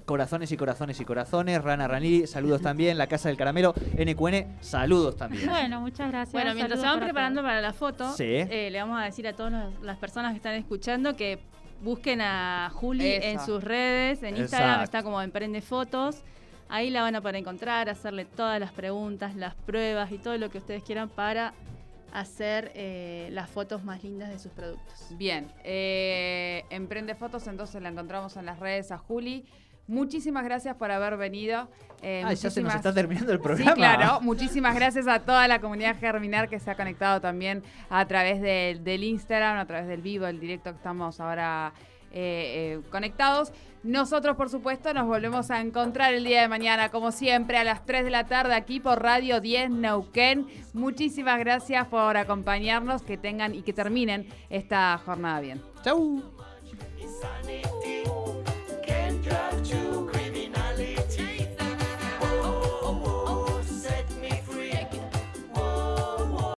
Corazones 0.06 0.52
y 0.52 0.58
corazones 0.58 1.00
y 1.00 1.06
corazones. 1.06 1.63
Rana 1.63 1.88
Raniri, 1.88 2.28
saludos 2.28 2.62
también. 2.70 2.98
La 2.98 3.08
Casa 3.08 3.30
del 3.30 3.38
Caramelo, 3.38 3.74
NQN, 3.98 4.58
saludos 4.62 5.15
también. 5.15 5.48
Bueno, 5.50 5.82
muchas 5.82 6.12
gracias. 6.12 6.32
Bueno, 6.34 6.54
mientras 6.54 6.80
se 6.80 6.86
van 6.86 6.96
para 6.96 7.06
preparando 7.08 7.41
todos. 7.41 7.50
para 7.50 7.62
la 7.62 7.74
foto, 7.74 8.13
Sí. 8.13 8.24
eh, 8.24 8.70
le 8.72 8.80
vamos 8.80 9.00
a 9.02 9.06
decir 9.06 9.28
a 9.28 9.34
todas 9.34 9.74
las 9.82 9.98
personas 9.98 10.32
que 10.32 10.38
están 10.38 10.54
escuchando 10.56 11.15
que 11.15 11.39
busquen 11.81 12.21
a 12.21 12.69
Juli 12.73 13.07
Eso. 13.07 13.27
en 13.27 13.39
sus 13.39 13.63
redes, 13.63 14.23
en 14.23 14.38
Instagram 14.38 14.69
Exacto. 14.69 14.83
está 14.83 15.03
como 15.03 15.21
Emprende 15.21 15.61
Fotos. 15.61 16.23
Ahí 16.67 16.89
la 16.89 17.01
van 17.01 17.15
a 17.15 17.21
poder 17.21 17.35
encontrar, 17.35 17.89
hacerle 17.89 18.25
todas 18.25 18.59
las 18.59 18.71
preguntas, 18.71 19.35
las 19.35 19.53
pruebas 19.53 20.11
y 20.11 20.17
todo 20.17 20.38
lo 20.38 20.49
que 20.49 20.57
ustedes 20.57 20.83
quieran 20.83 21.09
para 21.09 21.53
hacer 22.11 22.71
eh, 22.75 23.29
las 23.31 23.49
fotos 23.49 23.83
más 23.83 24.03
lindas 24.03 24.29
de 24.29 24.39
sus 24.39 24.51
productos. 24.51 25.07
Bien, 25.11 25.51
eh, 25.63 26.63
Emprende 26.69 27.13
Fotos, 27.13 27.45
entonces 27.47 27.81
la 27.81 27.89
encontramos 27.89 28.38
en 28.38 28.45
las 28.45 28.59
redes 28.59 28.91
a 28.91 28.97
Juli. 28.97 29.45
Muchísimas 29.88 30.43
gracias 30.43 30.76
por 30.76 30.89
haber 30.91 31.15
venido. 31.17 31.67
Eh, 32.02 32.24
Ay, 32.26 32.36
ya 32.36 32.50
se 32.50 32.62
nos 32.62 32.74
está 32.76 32.93
terminando 32.93 33.32
el 33.32 33.39
programa. 33.39 33.71
Sí, 33.71 33.76
claro. 33.78 34.19
Muchísimas 34.21 34.76
gracias 34.76 35.08
a 35.08 35.19
toda 35.19 35.48
la 35.48 35.60
comunidad 35.60 35.95
Germinar 36.00 36.50
que 36.50 36.60
se 36.60 36.69
ha 36.71 36.76
conectado 36.76 37.21
también 37.21 37.63
a 37.89 38.06
través 38.06 38.41
del- 38.41 38.84
del 38.84 39.04
Instagram, 39.04 39.58
a 39.58 39.65
través 39.65 39.88
del 39.88 40.02
vivo, 40.02 40.26
el 40.28 40.39
directo 40.39 40.71
que 40.71 40.78
estamos 40.78 41.19
ahora 41.19 41.74
eh, 42.17 42.78
eh, 42.80 42.89
conectados. 42.91 43.52
Nosotros, 43.84 44.36
por 44.38 44.50
supuesto, 44.50 44.93
nos 44.93 45.06
volvemos 45.06 45.52
a 45.52 45.60
encontrar 45.62 46.13
el 46.13 46.24
día 46.24 46.41
de 46.41 46.48
mañana, 46.48 46.89
como 46.89 47.12
siempre, 47.12 47.58
a 47.58 47.63
las 47.65 47.86
3 47.86 48.06
de 48.06 48.10
la 48.10 48.26
tarde 48.26 48.56
aquí 48.56 48.80
por 48.80 49.02
Radio 49.04 49.41
10 49.41 49.69
Neuquén. 49.69 50.48
Muchísimas 50.74 51.38
gracias 51.39 51.86
por 51.88 52.15
acompañarnos, 52.17 53.02
que 53.04 53.17
tengan 53.17 53.54
y 53.54 53.63
que 53.63 53.74
terminen 53.74 54.28
esta 54.50 54.98
jornada 55.06 55.41
bien. 55.41 55.62
Chau. 55.84 56.24
without 59.36 59.69
you. 59.69 59.85